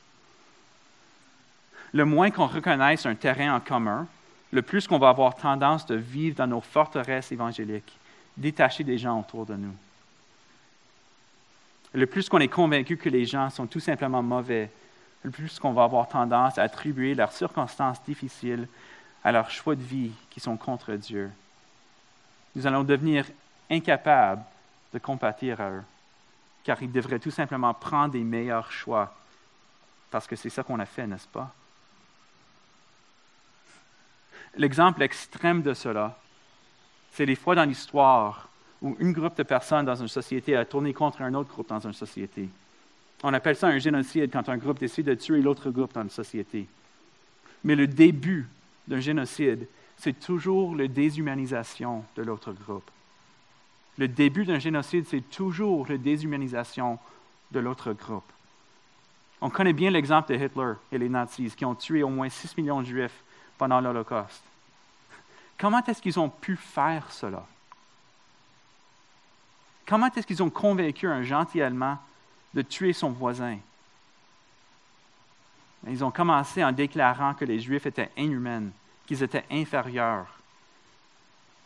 [1.93, 4.07] Le moins qu'on reconnaisse un terrain en commun,
[4.51, 7.99] le plus qu'on va avoir tendance de vivre dans nos forteresses évangéliques,
[8.35, 9.75] détachés des gens autour de nous.
[11.93, 14.71] Le plus qu'on est convaincu que les gens sont tout simplement mauvais,
[15.23, 18.67] le plus qu'on va avoir tendance à attribuer leurs circonstances difficiles
[19.23, 21.31] à leurs choix de vie qui sont contre Dieu.
[22.57, 23.27] Nous allons devenir
[23.69, 24.43] incapables
[24.95, 25.83] de compatir à eux,
[26.65, 29.15] car ils devraient tout simplement prendre des meilleurs choix,
[30.11, 31.53] parce que c'est ça qu'on a fait, n'est-ce pas?
[34.57, 36.19] L'exemple extrême de cela,
[37.13, 38.49] c'est les fois dans l'histoire
[38.83, 41.81] où un groupe de personnes dans une société a tourné contre un autre groupe dans
[41.81, 42.49] une société.
[43.23, 46.11] On appelle ça un génocide quand un groupe décide de tuer l'autre groupe dans une
[46.11, 46.67] société.
[47.63, 48.49] Mais le début
[48.89, 49.67] d'un génocide,
[49.99, 52.91] c'est toujours la déshumanisation de l'autre groupe.
[54.01, 56.99] Le début d'un génocide, c'est toujours la déshumanisation
[57.51, 58.25] de l'autre groupe.
[59.43, 62.57] On connaît bien l'exemple de Hitler et les nazis qui ont tué au moins 6
[62.57, 63.23] millions de juifs
[63.59, 64.43] pendant l'Holocauste.
[65.59, 67.47] Comment est-ce qu'ils ont pu faire cela?
[69.87, 71.99] Comment est-ce qu'ils ont convaincu un gentil Allemand
[72.55, 73.59] de tuer son voisin?
[75.87, 78.71] Ils ont commencé en déclarant que les Juifs étaient inhumains,
[79.07, 80.39] qu'ils étaient inférieurs.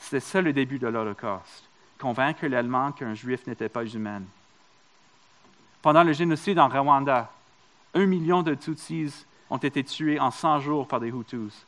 [0.01, 4.23] C'était ça le début de l'Holocauste, convaincre l'Allemand qu'un Juif n'était pas humain.
[5.83, 7.31] Pendant le génocide en Rwanda,
[7.95, 11.67] un million de Tutsis ont été tués en 100 jours par des Hutus.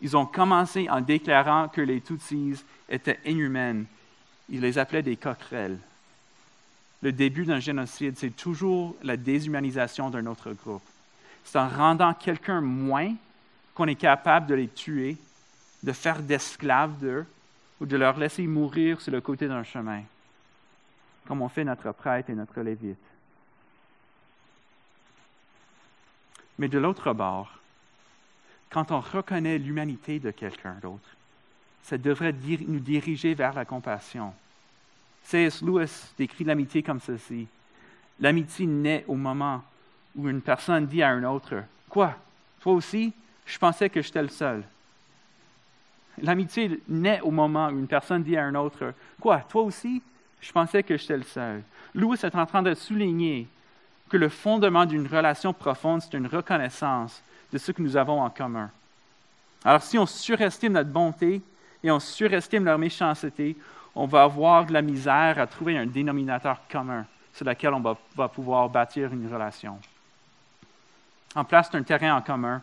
[0.00, 3.86] Ils ont commencé en déclarant que les Tutsis étaient inhumaines.
[4.48, 5.78] Ils les appelaient des coquerelles.
[7.02, 10.82] Le début d'un génocide, c'est toujours la déshumanisation d'un autre groupe.
[11.44, 13.14] C'est en rendant quelqu'un moins
[13.74, 15.16] qu'on est capable de les tuer,
[15.82, 17.26] de faire d'esclaves d'eux
[17.80, 20.02] ou de leur laisser mourir sur le côté d'un chemin,
[21.26, 22.96] comme on fait notre prêtre et notre lévite.
[26.58, 27.50] Mais de l'autre bord,
[28.70, 31.08] quand on reconnaît l'humanité de quelqu'un d'autre,
[31.82, 32.34] ça devrait
[32.66, 34.32] nous diriger vers la compassion.
[35.22, 35.62] C.S.
[35.62, 37.46] Lewis décrit l'amitié comme ceci.
[38.20, 39.62] L'amitié naît au moment
[40.16, 42.14] où une personne dit à un autre, Quoi,
[42.60, 43.12] toi aussi,
[43.44, 44.64] je pensais que j'étais le seul.
[46.22, 50.02] L'amitié naît au moment où une personne dit à un autre, Quoi, toi aussi,
[50.40, 51.62] je pensais que j'étais le seul.
[51.94, 53.48] Lewis est en train de souligner
[54.08, 58.30] que le fondement d'une relation profonde, c'est une reconnaissance de ce que nous avons en
[58.30, 58.70] commun.
[59.64, 61.42] Alors si on surestime notre bonté
[61.82, 63.56] et on surestime leur méchanceté,
[63.94, 67.80] on va avoir de la misère à trouver un dénominateur commun sur lequel on
[68.14, 69.78] va, pouvoir bâtir une relation.
[71.34, 72.62] En place d'un terrain en commun,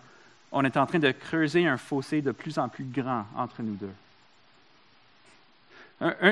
[0.54, 3.76] on est en train de creuser un fossé de plus en plus grand entre nous
[3.76, 3.94] deux.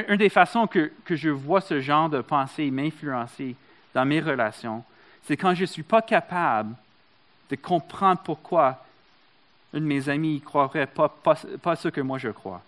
[0.07, 3.55] une des façons que, que, je vois ce genre de pensée m'influencer
[3.93, 4.83] dans mes relations,
[5.23, 6.75] c'est quand je ne suis pas capable
[7.49, 8.85] de comprendre pourquoi
[9.73, 12.61] un de mes amis ne croirait pas, pas, ce que moi je crois,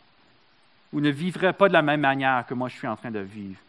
[0.91, 3.19] ou ne vivrait pas de la même manière que moi je suis en train de
[3.19, 3.59] vivre.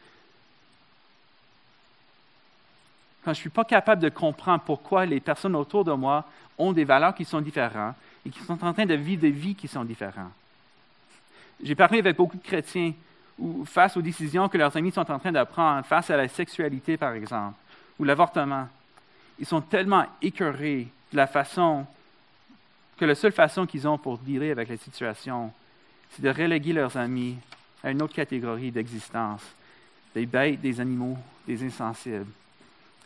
[3.25, 6.25] Quand je ne suis pas capable de comprendre pourquoi les personnes autour de moi
[6.59, 7.95] ont des valeurs qui sont différentes
[8.27, 10.33] et qui sont en train de vivre des vies qui sont différentes.
[11.63, 12.93] J'ai parlé avec beaucoup de chrétiens
[13.65, 16.97] face aux décisions que leurs amis sont en train de prendre, face à la sexualité
[16.99, 17.57] par exemple,
[17.99, 18.69] ou l'avortement,
[19.39, 21.87] ils sont tellement écœurés de la façon
[22.99, 25.51] que la seule façon qu'ils ont pour dealer avec la situation,
[26.11, 27.37] c'est de reléguer leurs amis
[27.83, 29.43] à une autre catégorie d'existence,
[30.15, 32.27] des bêtes, des animaux, des insensibles.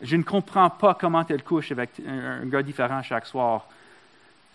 [0.01, 3.67] Je ne comprends pas comment elle couche avec un, gars différent chaque soir.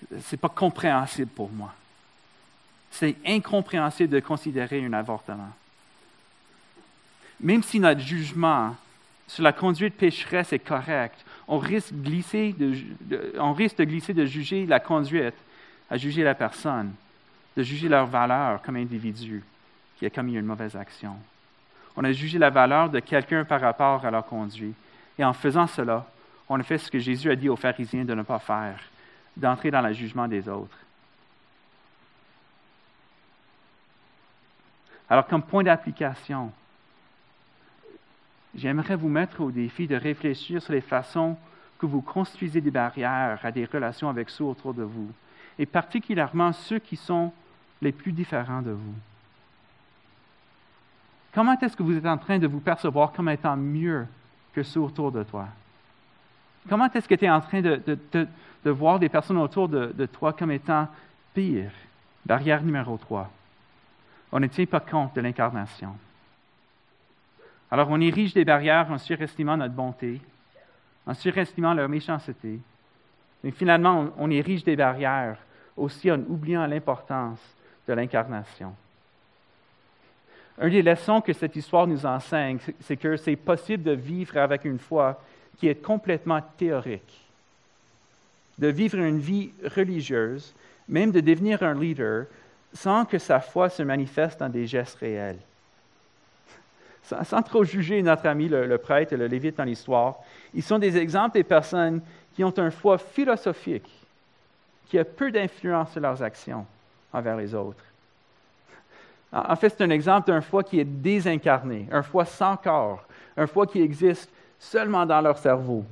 [0.09, 1.73] Ce n'est pas compréhensible pour moi.
[2.91, 5.51] C'est incompréhensible de considérer un avortement.
[7.39, 8.75] Même si notre jugement
[9.27, 14.13] sur la conduite pécheresse est correct, on risque, de glisser de, on risque de glisser
[14.13, 15.35] de juger la conduite
[15.89, 16.93] à juger la personne,
[17.57, 19.43] de juger leur valeur comme individu
[19.97, 21.15] qui a commis une mauvaise action.
[21.95, 24.75] On a jugé la valeur de quelqu'un par rapport à leur conduite.
[25.17, 26.05] Et en faisant cela,
[26.49, 28.79] on a fait ce que Jésus a dit aux pharisiens de ne pas faire,
[29.37, 30.77] d'entrer dans le jugement des autres.
[35.09, 36.51] Alors, comme point d'application,
[38.55, 41.37] j'aimerais vous mettre au défi de réfléchir sur les façons
[41.77, 45.11] que vous construisez des barrières à des relations avec ceux autour de vous,
[45.59, 47.31] et particulièrement ceux qui sont
[47.81, 48.95] les plus différents de vous.
[51.33, 54.07] Comment est-ce que vous êtes en train de vous percevoir comme étant mieux
[54.53, 55.47] que ceux autour de toi?
[56.69, 58.27] Comment est-ce que tu es en train de,
[58.65, 60.87] voir des personnes autour de, toi comme étant
[61.33, 61.71] pires?
[62.25, 63.29] Barrière numéro 3.
[64.31, 65.93] On ne tient pas compte de l'incarnation.
[67.69, 70.21] Alors on érige des barrières en surestimant notre bonté,
[71.05, 72.59] en surestimant leur méchanceté.
[73.43, 75.37] Mais finalement, on, érige des barrières
[75.75, 77.39] aussi en oubliant l'importance
[77.87, 78.73] de l'incarnation.
[80.61, 84.65] Une des leçons que cette histoire nous enseigne, c'est que c'est possible de vivre avec
[84.65, 85.19] une foi
[85.57, 87.21] qui est complètement théorique,
[88.59, 90.53] de vivre une vie religieuse,
[90.87, 92.25] même de devenir un leader,
[92.73, 95.39] sans que sa foi se manifeste dans des gestes réels
[97.23, 100.17] sans, trop juger notre ami le, prêtre et le lévite dans l'histoire,
[100.53, 102.01] ils sont des exemples des personnes
[102.35, 103.89] qui ont une foi philosophique,
[104.87, 106.65] qui a peu d'influence sur leurs actions
[107.11, 107.83] envers les autres.
[109.33, 113.03] En fait, c'est un exemple d'un foi qui est désincarné, un foi sans corps,
[113.35, 115.83] un foi qui existe seulement dans leur cerveau.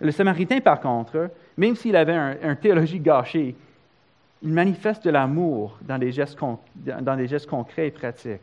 [0.00, 3.54] Le Samaritain, par contre, même s'il avait une théologie gâchée,
[4.42, 6.36] il manifeste de l'amour dans des gestes
[7.48, 8.40] concrets et pratiques.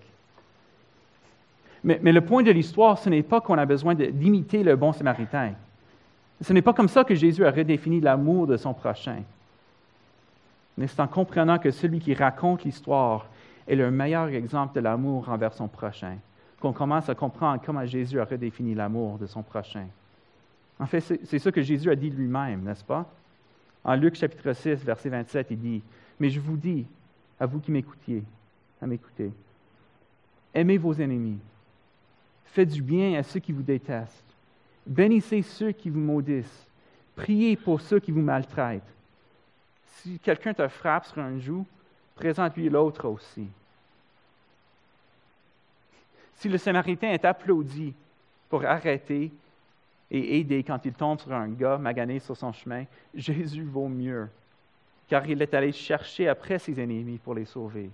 [1.83, 5.51] Mais, le point de l'histoire, ce n'est pas qu'on a besoin d'imiter le bon samaritain.
[6.41, 9.21] Ce n'est pas comme ça que Jésus a redéfini l'amour de son prochain.
[10.77, 13.27] Mais c'est en comprenant que celui qui raconte l'histoire
[13.67, 16.17] est le meilleur exemple de l'amour envers son prochain
[16.59, 19.85] qu'on commence à comprendre comment Jésus a redéfini l'amour de son prochain.
[20.79, 23.05] En fait, c'est ça que Jésus a dit lui-même, n'est-ce pas?
[23.83, 25.83] En Luc chapitre 6, verset 27, il dit,
[26.19, 26.85] Mais je vous dis,
[27.37, 28.23] à vous qui m'écoutiez,
[28.81, 29.31] à m'écouter,
[30.53, 31.39] aimez vos ennemis,
[32.53, 34.23] Faites du bien à ceux qui vous détestent.
[34.85, 36.67] Bénissez ceux qui vous maudissent.
[37.15, 38.83] Priez pour ceux qui vous maltraitent.
[39.87, 41.65] Si quelqu'un te frappe sur un joue,
[42.15, 43.47] présente-lui l'autre aussi.
[46.35, 47.93] Si le Samaritain est applaudi
[48.49, 49.31] pour arrêter
[50.11, 52.85] et aider quand il tombe sur un gars magané sur son chemin,
[53.15, 54.27] Jésus vaut mieux,
[55.07, 57.89] car il est allé chercher après ses ennemis pour les sauver.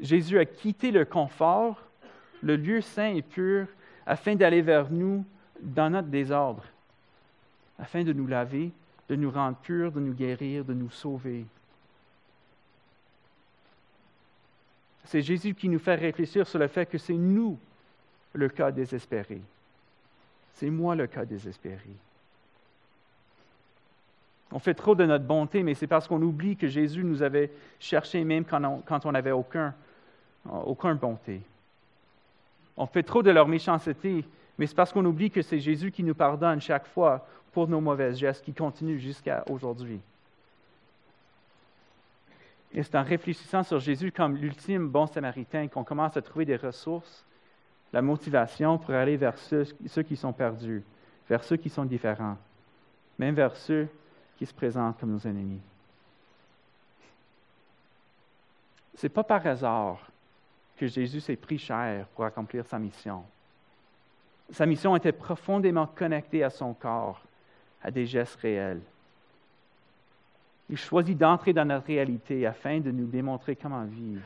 [0.00, 1.82] Jésus a quitté le confort,
[2.42, 3.66] le lieu saint et pur,
[4.06, 5.24] afin d'aller vers nous
[5.60, 6.64] dans notre désordre,
[7.78, 8.72] afin de nous laver,
[9.08, 11.44] de nous rendre purs, de nous guérir, de nous sauver.
[15.04, 17.58] C'est Jésus qui nous fait réfléchir sur le fait que c'est nous
[18.32, 19.40] le cas désespéré.
[20.54, 21.90] C'est moi le cas désespéré.
[24.52, 27.50] On fait trop de notre bonté, mais c'est parce qu'on oublie que Jésus nous avait
[27.80, 29.74] cherché même quand on n'avait aucun,
[30.94, 31.40] bonté.
[32.76, 34.24] On fait trop de leur méchanceté,
[34.58, 37.80] mais c'est parce qu'on oublie que c'est Jésus qui nous pardonne chaque fois pour nos
[37.80, 40.00] mauvais gestes qui continuent jusqu'à aujourd'hui.
[42.74, 46.56] Et c'est en réfléchissant sur Jésus comme l'ultime bon samaritain qu'on commence à trouver des
[46.56, 47.24] ressources,
[47.92, 49.64] la motivation pour aller vers ceux,
[50.02, 50.82] qui sont perdus,
[51.28, 52.38] vers ceux qui sont différents,
[53.18, 53.88] même vers ceux
[54.38, 55.60] qui se présentent comme nos ennemis.
[58.96, 59.98] Ce n'est pas par hasard
[60.76, 63.22] que Jésus s'est pris cher pour accomplir sa mission.
[64.50, 67.22] Sa mission était profondément connectée à son corps,
[67.82, 68.80] à des gestes réels.
[70.72, 74.22] Il choisit d'entrer dans notre réalité afin de nous démontrer comment vivre.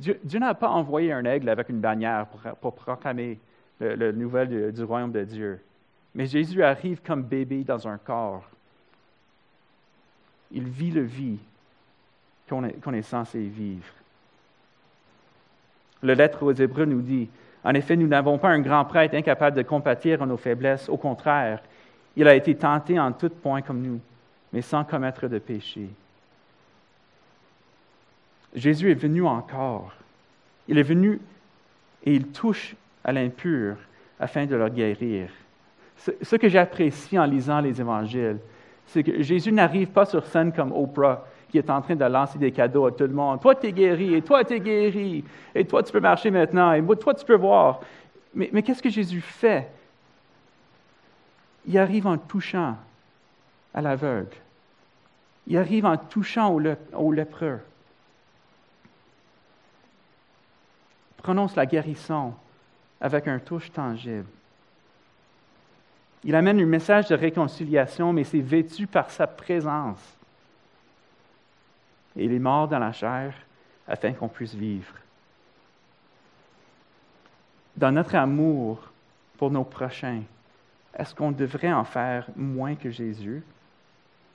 [0.00, 2.26] Dieu, n'a pas envoyé un aigle avec une bannière
[2.62, 3.38] pour, proclamer
[3.78, 5.60] la nouvelle du, royaume de Dieu.
[6.14, 8.48] Mais Jésus arrive comme bébé dans un corps.
[10.50, 11.38] Il vit le vie
[12.48, 13.92] qu'on est, censé vivre.
[16.02, 17.28] Le lettre aux Hébreux nous dit,
[17.64, 20.88] en effet, nous n'avons pas un grand prêtre incapable de compatir à nos faiblesses.
[20.88, 21.60] Au contraire,
[22.16, 24.00] il a été tenté en tout point comme nous,
[24.52, 25.88] mais sans commettre de péché.
[28.54, 29.92] Jésus est venu encore.
[30.66, 31.20] Il est venu
[32.04, 32.74] et il touche
[33.04, 33.76] à l'impur
[34.18, 35.28] afin de le guérir.
[35.96, 38.38] Ce que j'apprécie en lisant les évangiles,
[38.86, 42.38] c'est que Jésus n'arrive pas sur scène comme Oprah, qui est en train de lancer
[42.38, 43.40] des cadeaux à tout le monde.
[43.40, 45.24] Toi, tu es guéri, et toi, tu es guéri,
[45.54, 47.80] et toi, tu peux marcher maintenant, et toi, tu peux voir.
[48.34, 49.68] Mais qu'est-ce que Jésus fait?
[51.66, 52.76] Il arrive en touchant
[53.74, 54.36] à l'aveugle.
[55.46, 57.60] Il arrive en touchant au, lépreux.
[61.16, 62.34] Prononce la guérison
[63.00, 64.26] avec un touche tangible.
[66.22, 70.16] Il amène un message de réconciliation, mais c'est vêtu par sa présence.
[72.16, 73.34] Il est mort dans la chair
[73.88, 74.94] afin qu'on puisse vivre.
[77.76, 78.90] Dans notre amour
[79.38, 80.22] pour nos prochains,
[80.96, 83.42] est-ce qu'on devrait en faire moins que Jésus?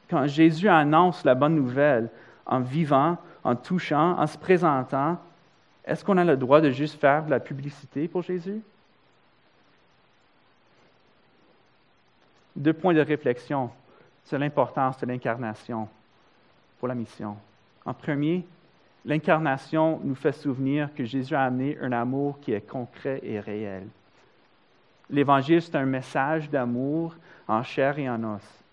[0.09, 2.09] Quand Jésus annonce la bonne nouvelle
[2.45, 5.17] en vivant, en touchant, en se présentant,
[5.85, 8.61] est-ce qu'on a le droit de juste faire de la publicité pour Jésus?
[12.55, 13.69] Deux points de réflexion
[14.23, 15.87] sur l'importance de l'incarnation
[16.79, 17.37] pour la mission.
[17.85, 18.45] En premier,
[19.05, 23.87] l'incarnation nous fait souvenir que Jésus a amené un amour qui est concret et réel.
[25.09, 27.13] L'Évangile, c'est un message d'amour
[27.47, 28.64] en chair et en os.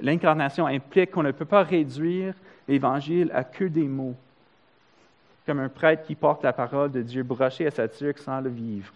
[0.00, 2.34] L'incarnation implique qu'on ne peut pas réduire
[2.66, 4.16] l'Évangile à que des mots,
[5.46, 8.50] comme un prêtre qui porte la parole de Dieu brochée à sa tuque sans le
[8.50, 8.92] vivre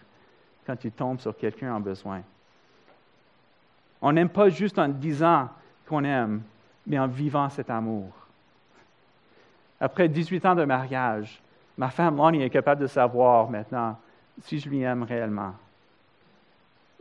[0.67, 2.21] quand il tombe sur quelqu'un en besoin.
[4.03, 5.49] On n'aime pas juste en disant
[5.87, 6.43] qu'on aime,
[6.87, 8.13] mais en vivant cet amour.
[9.81, 11.41] Après 18 ans de mariage,
[11.77, 13.97] ma femme Lonnie est capable de savoir maintenant
[14.43, 15.55] si je lui aime réellement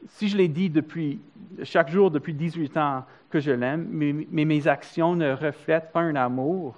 [0.10, 1.20] si je l'ai dit depuis,
[1.64, 6.16] chaque jour depuis 18 ans que je l'aime, mais, mes actions ne reflètent pas un
[6.16, 6.76] amour,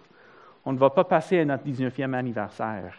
[0.65, 2.95] on ne va pas passer à notre 19e anniversaire.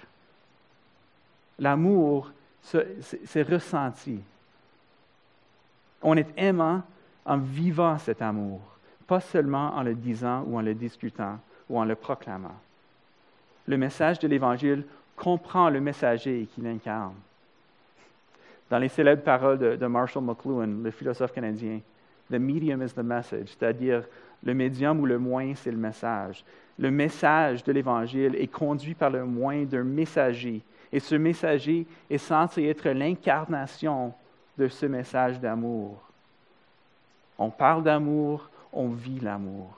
[1.59, 2.31] L'amour,
[2.63, 4.21] c'est ressenti.
[6.03, 6.83] On est aimant
[7.25, 8.61] en vivant cet amour,
[9.07, 12.57] pas seulement en le disant ou en le discutant ou en le proclamant.
[13.67, 14.85] Le message de l'Évangile
[15.17, 17.15] comprend le messager qui l'incarne
[18.71, 21.81] dans les célèbres paroles de, Marshall McLuhan, le philosophe canadien,
[22.31, 24.05] The medium is the message, c'est-à-dire
[24.45, 26.45] le médium ou le moyen, c'est le message.
[26.79, 30.63] Le message de l'Évangile est conduit par le moyen d'un messager.
[30.93, 34.15] Et ce messager est censé être l'incarnation
[34.57, 36.01] de ce message d'amour.
[37.37, 39.77] On parle d'amour, on vit l'amour.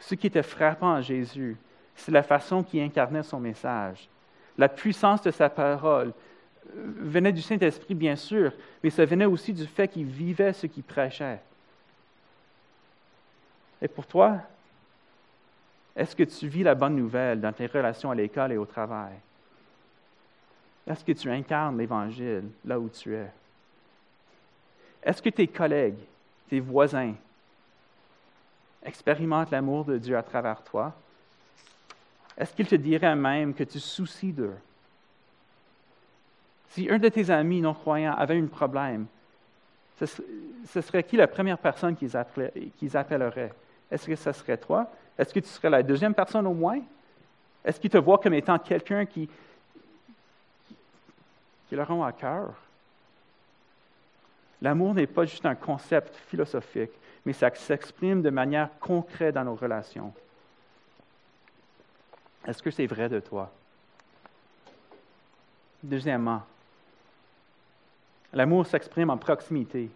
[0.00, 1.56] Ce qui était frappant à Jésus,
[1.94, 4.08] c'est la façon qu'il incarnait son message,
[4.56, 6.12] la puissance de sa parole,
[6.74, 8.52] venait du Saint-Esprit, bien sûr,
[8.82, 11.40] mais ça venait aussi du fait qu'il vivait ce qu'il prêchait.
[13.80, 14.38] Et pour toi,
[15.96, 19.14] est-ce que tu vis la bonne nouvelle dans tes relations à l'école et au travail?
[20.86, 23.30] Est-ce que tu incarnes l'Évangile là où tu es?
[25.02, 25.98] Est-ce que tes collègues,
[26.48, 27.14] tes voisins,
[28.84, 30.94] expérimentent l'amour de Dieu à travers toi?
[32.36, 34.56] Est-ce qu'ils te diraient même que tu soucies d'eux?
[36.78, 39.06] Si un de tes amis non-croyants avait un problème,
[40.00, 42.16] ce serait qui la première personne qu'ils
[42.96, 43.52] appelleraient?
[43.90, 44.88] Est-ce que ce serait toi?
[45.18, 46.78] Est-ce que tu serais la deuxième personne au moins?
[47.64, 49.28] Est-ce qu'ils te voient comme étant quelqu'un qui,
[51.68, 52.54] qui leur ont à cœur?
[54.62, 56.92] L'amour n'est pas juste un concept philosophique,
[57.26, 60.12] mais ça s'exprime de manière concrète dans nos relations.
[62.46, 63.50] Est-ce que c'est vrai de toi?
[65.82, 66.42] Deuxièmement,
[68.32, 69.90] l'amour s'exprime en proximité.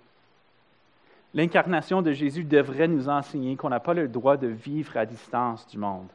[1.34, 5.66] L'incarnation de Jésus devrait nous enseigner qu'on n'a pas le droit de vivre à distance
[5.66, 6.08] du monde,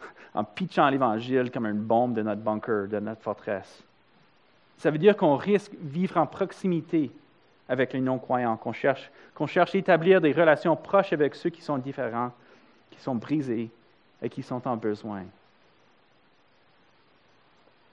[0.34, 3.82] en pitchant l'Évangile comme une bombe de notre bunker, de notre forteresse.
[4.78, 7.10] Ça veut dire qu'on risque vivre en proximité
[7.68, 11.62] avec les non-croyants, qu'on cherche, qu'on cherche à établir des relations proches avec ceux qui
[11.62, 12.32] sont différents,
[12.90, 13.70] qui sont brisés
[14.20, 15.22] et qui sont en besoin.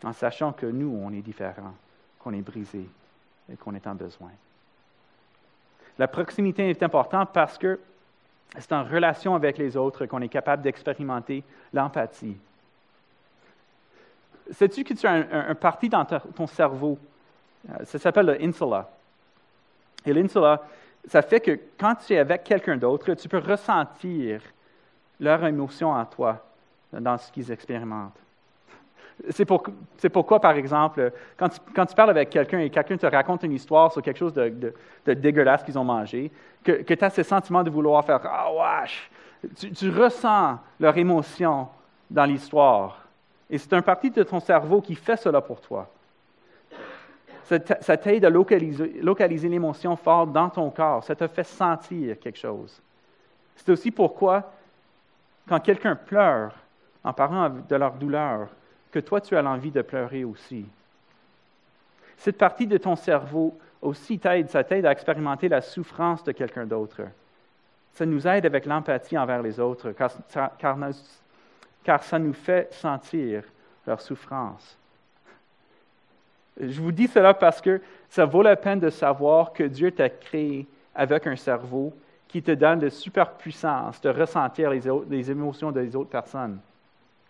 [0.04, 1.76] En sachant que nous, on est différents,
[2.20, 2.88] qu'on est brisés
[3.52, 4.32] et qu'on est en besoin.
[5.98, 7.80] La proximité est importante parce que
[8.58, 11.44] c'est en relation avec les autres qu'on est capable d'expérimenter
[11.74, 12.38] l'empathie.
[14.52, 16.98] Sais-tu que tu as un, parti dans ton cerveau,
[17.70, 18.90] euh, ça s'appelle l'insula.
[20.06, 20.64] Et l'insula,
[21.08, 24.42] ça fait que quand tu es avec quelqu'un d'autre, tu peux ressentir
[25.20, 26.44] leur émotion en toi
[26.92, 28.18] dans ce qu'ils expérimentent.
[29.30, 31.50] C'est pourquoi, par exemple, quand
[31.86, 34.74] tu, parles avec quelqu'un et quelqu'un te raconte une histoire sur quelque chose de,
[35.06, 36.32] dégueulasse qu'ils ont mangé,
[36.64, 38.50] que, tu as ce sentiment de vouloir faire Ah,
[38.82, 39.10] wesh!
[39.56, 41.68] Tu, ressens leur émotion
[42.10, 43.06] dans l'histoire.
[43.50, 45.90] Et c'est un parti de ton cerveau qui fait cela pour toi.
[47.44, 51.04] Ça t'aide à localiser, localiser l'émotion forte dans ton corps.
[51.04, 52.80] Ça te fait sentir quelque chose.
[53.56, 54.52] C'est aussi pourquoi,
[55.48, 56.54] quand quelqu'un pleure
[57.04, 58.50] en parlant de leur douleur,
[58.92, 60.66] que toi, tu as l'envie de pleurer aussi.
[62.18, 66.66] Cette partie de ton cerveau aussi t'aide, ça t'aide à expérimenter la souffrance de quelqu'un
[66.66, 67.02] d'autre.
[67.94, 73.44] Ça nous aide avec l'empathie envers les autres, car, ça nous fait sentir
[73.88, 74.78] leur souffrance.
[76.60, 80.10] Je vous dis cela parce que ça vaut la peine de savoir que Dieu t'a
[80.10, 81.94] créé avec un cerveau
[82.28, 86.60] qui te donne de super puissance de ressentir les émotions des autres personnes.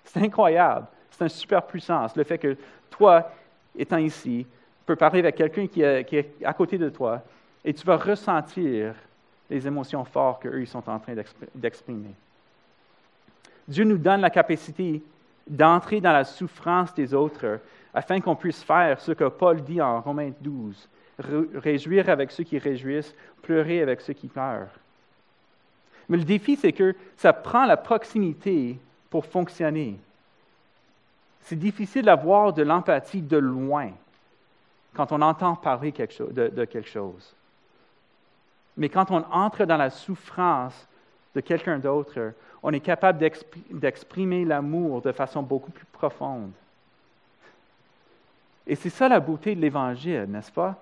[0.03, 0.87] C'est incroyable.
[1.11, 2.15] C'est une super puissance.
[2.15, 2.55] Le fait que
[2.89, 3.31] toi,
[3.77, 4.45] étant ici,
[4.89, 7.21] peux parler avec quelqu'un qui, est à côté de toi
[7.63, 8.95] et tu vas ressentir
[9.47, 11.13] les émotions fortes qu'eux, ils sont en train
[11.53, 12.09] d'exprimer.
[13.67, 15.03] Dieu nous donne la capacité
[15.47, 17.59] d'entrer dans la souffrance des autres
[17.93, 20.89] afin qu'on puisse faire ce que Paul dit en Romains 12,
[21.53, 24.73] réjouir avec ceux qui réjouissent, pleurer avec ceux qui pleurent.
[26.07, 28.79] Mais le défi, c'est que ça prend la proximité
[29.11, 29.99] pour fonctionner.
[31.41, 33.91] C'est difficile d'avoir de l'empathie de loin
[34.93, 37.33] quand on entend parler de, quelque chose.
[38.77, 40.87] Mais quand on entre dans la souffrance
[41.35, 42.33] de quelqu'un d'autre,
[42.63, 43.19] on est capable
[43.71, 46.51] d'exprimer l'amour de façon beaucoup plus profonde.
[48.67, 50.79] Et c'est ça la beauté de l'Évangile, n'est-ce pas?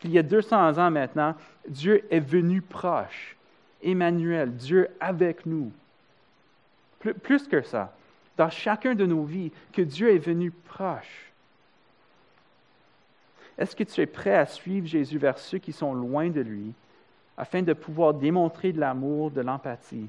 [0.00, 1.34] Qu'il y a 200 ans maintenant,
[1.68, 3.36] Dieu est venu proche.
[3.82, 5.70] Emmanuel, Dieu avec nous.
[7.22, 7.92] plus que ça
[8.38, 11.32] dans chacun de nos vies que Dieu est venu proche.
[13.58, 16.72] Est-ce que tu es prêt à suivre Jésus vers ceux qui sont loin de lui
[17.36, 20.08] afin de pouvoir démontrer de l'amour, de l'empathie,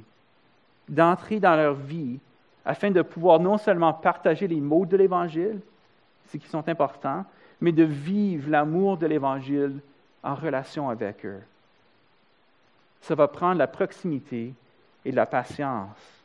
[0.87, 2.19] d'entrer dans leur vie
[2.63, 5.59] afin de pouvoir non seulement partager les mots de l'Évangile,
[6.31, 7.25] ce qui sont importants,
[7.59, 9.79] mais de vivre l'amour de l'Évangile
[10.21, 11.41] en relation avec eux?
[13.01, 14.53] Ça va prendre la proximité
[15.03, 16.18] et la patience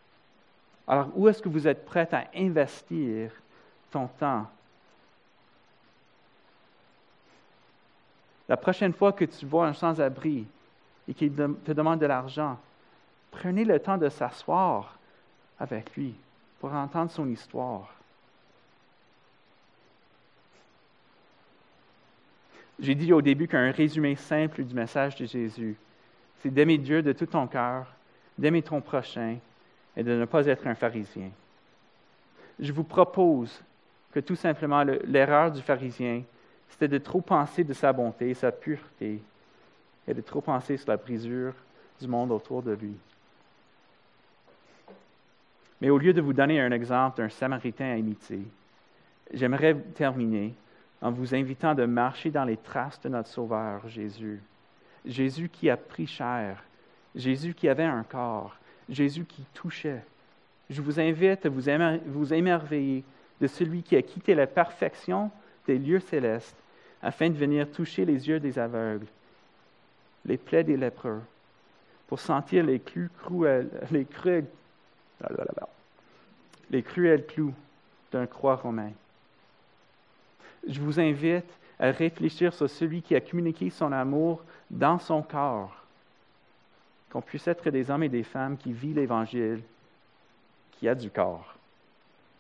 [0.87, 3.31] alors, où est-ce que vous êtes prêt à investir
[3.91, 4.47] ton temps?
[8.49, 10.47] La prochaine fois que tu vois un sans-abri
[11.09, 12.59] et qu'il te demande de l'argent,
[13.31, 14.99] prenez le temps de s'asseoir
[15.59, 16.15] avec lui
[16.61, 17.91] pour entendre son histoire.
[22.79, 25.77] J'ai dit au début qu'un résumé simple du message de Jésus,
[26.41, 27.87] c'est d'aimer Dieu de tout ton cœur,
[28.37, 29.39] d'aimer ton prochain
[29.97, 31.31] et de ne pas être un pharisien.
[32.59, 33.61] Je vous propose
[34.13, 36.23] que tout simplement l'erreur du pharisien,
[36.69, 39.21] c'était de trop penser de sa bonté, sa pureté,
[40.07, 41.55] et de trop penser sur la brisure
[42.01, 42.95] du monde autour de lui.
[45.81, 48.41] Mais au lieu de vous donner un exemple d'un Samaritain à imiter,
[49.33, 50.55] j'aimerais terminer
[51.03, 54.41] en vous invitant de marcher dans les traces de notre Sauveur Jésus.
[55.05, 56.63] Jésus qui a pris chair,
[57.15, 58.57] Jésus qui avait un corps,
[58.89, 60.03] Jésus qui touchait.
[60.71, 63.05] Je vous invite à vous, émerveiller
[63.41, 65.31] de celui qui a quitté la perfection
[65.67, 66.57] des lieux célestes
[67.03, 69.07] afin de venir toucher les yeux des aveugles,
[70.25, 71.21] les plaies des lépreux,
[72.07, 74.47] pour sentir les, cruels, les, cruels,
[76.71, 77.55] les cruels clous
[78.11, 78.93] d'un croix romain.
[80.67, 81.45] Je vous invite
[81.79, 85.84] à réfléchir sur celui qui a communiqué son amour dans son corps,
[87.15, 89.63] qu'on puisse être des hommes et des femmes qui vivent l'Évangile,
[90.73, 91.55] qui a du corps,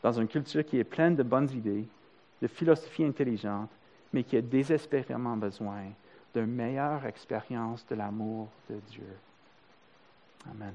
[0.02, 1.84] dans une culture qui est pleine de bonnes idées,
[2.42, 3.70] de philosophie intelligente,
[4.12, 5.84] mais qui a désespérément besoin
[6.34, 9.16] d'une meilleure expérience de l'amour de Dieu.
[10.50, 10.74] Amen.